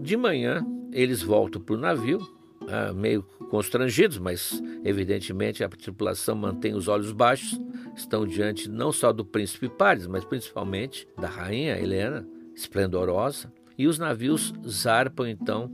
De 0.01 0.17
manhã, 0.17 0.65
eles 0.93 1.23
voltam 1.23 1.61
para 1.61 1.75
o 1.75 1.79
navio, 1.79 2.21
ah, 2.69 2.93
meio 2.93 3.23
constrangidos, 3.51 4.19
mas 4.19 4.63
evidentemente 4.85 5.63
a 5.63 5.69
tripulação 5.69 6.35
mantém 6.35 6.75
os 6.75 6.89
olhos 6.89 7.13
baixos, 7.13 7.61
estão 7.95 8.27
diante 8.27 8.69
não 8.69 8.93
só 8.93 9.13
do 9.13 9.25
príncipe 9.25 9.69
Paris, 9.69 10.07
mas 10.07 10.25
principalmente 10.25 11.07
da 11.19 11.29
rainha 11.29 11.79
Helena, 11.79 12.27
esplendorosa, 12.55 13.53
e 13.79 13.87
os 13.87 13.99
navios 13.99 14.53
zarpam 14.67 15.29
então 15.29 15.71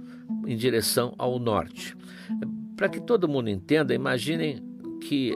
em 0.46 0.56
direção 0.56 1.14
ao 1.16 1.38
norte. 1.38 1.96
Para 2.76 2.88
que 2.88 3.00
todo 3.00 3.28
mundo 3.28 3.48
entenda, 3.48 3.94
imaginem 3.94 4.62
que 5.00 5.34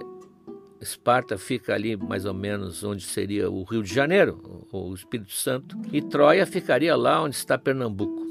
Esparta 0.80 1.38
fica 1.38 1.74
ali 1.74 1.96
mais 1.96 2.24
ou 2.24 2.34
menos 2.34 2.84
onde 2.84 3.02
seria 3.02 3.50
o 3.50 3.62
Rio 3.62 3.82
de 3.82 3.92
Janeiro, 3.92 4.66
o 4.70 4.92
Espírito 4.92 5.32
Santo, 5.32 5.76
e 5.92 6.02
Troia 6.02 6.44
ficaria 6.44 6.94
lá 6.96 7.22
onde 7.22 7.36
está 7.36 7.56
Pernambuco. 7.56 8.25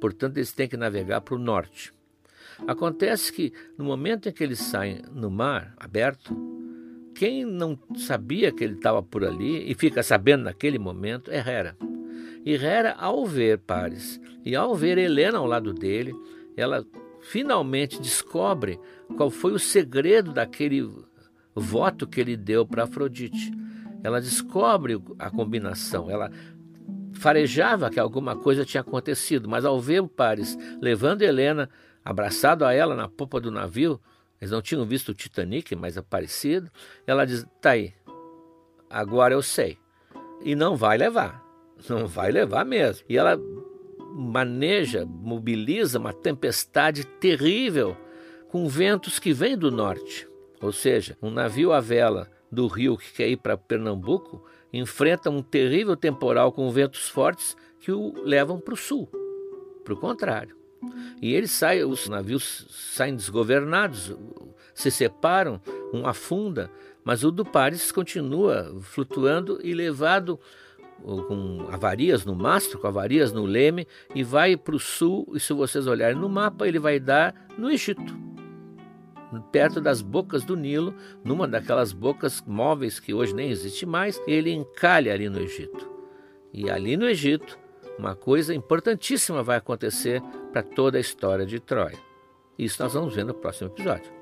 Portanto, 0.00 0.38
eles 0.38 0.52
têm 0.52 0.68
que 0.68 0.76
navegar 0.76 1.20
para 1.20 1.34
o 1.34 1.38
norte. 1.38 1.92
Acontece 2.66 3.32
que 3.32 3.52
no 3.76 3.84
momento 3.84 4.28
em 4.28 4.32
que 4.32 4.42
eles 4.42 4.58
saem 4.58 5.02
no 5.12 5.30
mar 5.30 5.74
aberto, 5.76 6.34
quem 7.14 7.44
não 7.44 7.78
sabia 7.96 8.52
que 8.52 8.64
ele 8.64 8.74
estava 8.74 9.02
por 9.02 9.24
ali 9.24 9.70
e 9.70 9.74
fica 9.74 10.02
sabendo 10.02 10.44
naquele 10.44 10.78
momento 10.78 11.30
é 11.30 11.38
Hera. 11.38 11.76
E 12.44 12.54
Hera, 12.54 12.94
ao 12.94 13.26
ver 13.26 13.58
Paris 13.58 14.20
e 14.44 14.56
ao 14.56 14.74
ver 14.74 14.96
Helena 14.96 15.38
ao 15.38 15.46
lado 15.46 15.72
dele, 15.74 16.14
ela 16.56 16.84
finalmente 17.20 18.00
descobre 18.00 18.80
qual 19.16 19.30
foi 19.30 19.52
o 19.52 19.58
segredo 19.58 20.32
daquele 20.32 20.88
voto 21.54 22.06
que 22.06 22.20
ele 22.20 22.36
deu 22.36 22.64
para 22.64 22.84
Afrodite. 22.84 23.52
Ela 24.02 24.20
descobre 24.20 24.98
a 25.18 25.30
combinação, 25.30 26.10
ela 26.10 26.30
farejava 27.20 27.90
que 27.90 28.00
alguma 28.00 28.34
coisa 28.34 28.64
tinha 28.64 28.80
acontecido, 28.80 29.48
mas 29.48 29.64
ao 29.64 29.78
ver 29.78 30.00
o 30.00 30.08
Paris 30.08 30.56
levando 30.80 31.22
Helena 31.22 31.68
abraçado 32.02 32.64
a 32.64 32.72
ela 32.72 32.96
na 32.96 33.08
popa 33.08 33.38
do 33.38 33.50
navio, 33.50 34.00
eles 34.40 34.50
não 34.50 34.62
tinham 34.62 34.86
visto 34.86 35.10
o 35.10 35.14
Titanic, 35.14 35.76
mas 35.76 35.98
aparecido, 35.98 36.70
ela 37.06 37.26
diz: 37.26 37.46
"Tá 37.60 37.72
aí. 37.72 37.92
Agora 38.88 39.34
eu 39.34 39.42
sei. 39.42 39.78
E 40.42 40.54
não 40.54 40.74
vai 40.74 40.96
levar. 40.96 41.44
Não 41.88 42.06
vai 42.06 42.32
levar 42.32 42.64
mesmo. 42.64 43.04
E 43.08 43.16
ela 43.18 43.38
maneja, 44.14 45.06
mobiliza 45.06 45.98
uma 45.98 46.12
tempestade 46.12 47.04
terrível 47.04 47.96
com 48.48 48.66
ventos 48.66 49.18
que 49.18 49.32
vêm 49.32 49.56
do 49.56 49.70
norte. 49.70 50.26
Ou 50.60 50.72
seja, 50.72 51.16
um 51.22 51.30
navio 51.30 51.72
à 51.72 51.80
vela 51.80 52.30
do 52.50 52.66
rio 52.66 52.96
que 52.96 53.12
quer 53.12 53.28
ir 53.28 53.36
para 53.36 53.56
Pernambuco 53.56 54.44
enfrenta 54.72 55.30
um 55.30 55.42
terrível 55.42 55.96
temporal 55.96 56.52
com 56.52 56.70
ventos 56.70 57.08
fortes 57.08 57.56
que 57.80 57.90
o 57.90 58.14
levam 58.22 58.60
para 58.60 58.74
o 58.74 58.76
sul, 58.76 59.08
para 59.84 59.94
o 59.94 59.96
contrário. 59.96 60.56
E 61.20 61.34
eles 61.34 61.50
saem, 61.50 61.84
os 61.84 62.08
navios 62.08 62.66
saem 62.70 63.14
desgovernados, 63.14 64.16
se 64.74 64.90
separam, 64.90 65.60
um 65.92 66.06
afunda, 66.06 66.70
mas 67.04 67.24
o 67.24 67.30
do 67.30 67.44
Paris 67.44 67.92
continua 67.92 68.74
flutuando 68.80 69.60
e 69.62 69.74
levado 69.74 70.38
com 71.02 71.66
avarias 71.70 72.24
no 72.24 72.34
mastro, 72.34 72.78
com 72.78 72.86
avarias 72.86 73.32
no 73.32 73.44
leme, 73.44 73.86
e 74.14 74.22
vai 74.22 74.56
para 74.56 74.76
o 74.76 74.78
sul. 74.78 75.26
E 75.34 75.40
se 75.40 75.52
vocês 75.52 75.86
olharem 75.86 76.16
no 76.16 76.28
mapa, 76.28 76.68
ele 76.68 76.78
vai 76.78 76.98
dar 77.00 77.34
no 77.58 77.70
Egito, 77.70 78.14
perto 79.52 79.80
das 79.80 80.00
bocas 80.02 80.44
do 80.44 80.56
Nilo, 80.56 80.94
numa 81.22 81.46
daquelas 81.46 81.92
bocas 81.92 82.42
móveis 82.46 82.98
que 82.98 83.14
hoje 83.14 83.34
nem 83.34 83.50
existe 83.50 83.86
mais. 83.86 84.20
Ele 84.26 84.50
encalha 84.50 85.12
ali 85.12 85.28
no 85.28 85.40
Egito. 85.40 85.88
E 86.52 86.70
ali 86.70 86.96
no 86.96 87.08
Egito, 87.08 87.58
uma 87.98 88.16
coisa 88.16 88.54
importantíssima 88.54 89.42
vai 89.42 89.56
acontecer 89.56 90.22
para 90.52 90.62
toda 90.62 90.98
a 90.98 91.00
história 91.00 91.46
de 91.46 91.60
Troia. 91.60 91.98
Isso 92.58 92.82
nós 92.82 92.94
vamos 92.94 93.14
ver 93.14 93.24
no 93.24 93.34
próximo 93.34 93.70
episódio. 93.70 94.19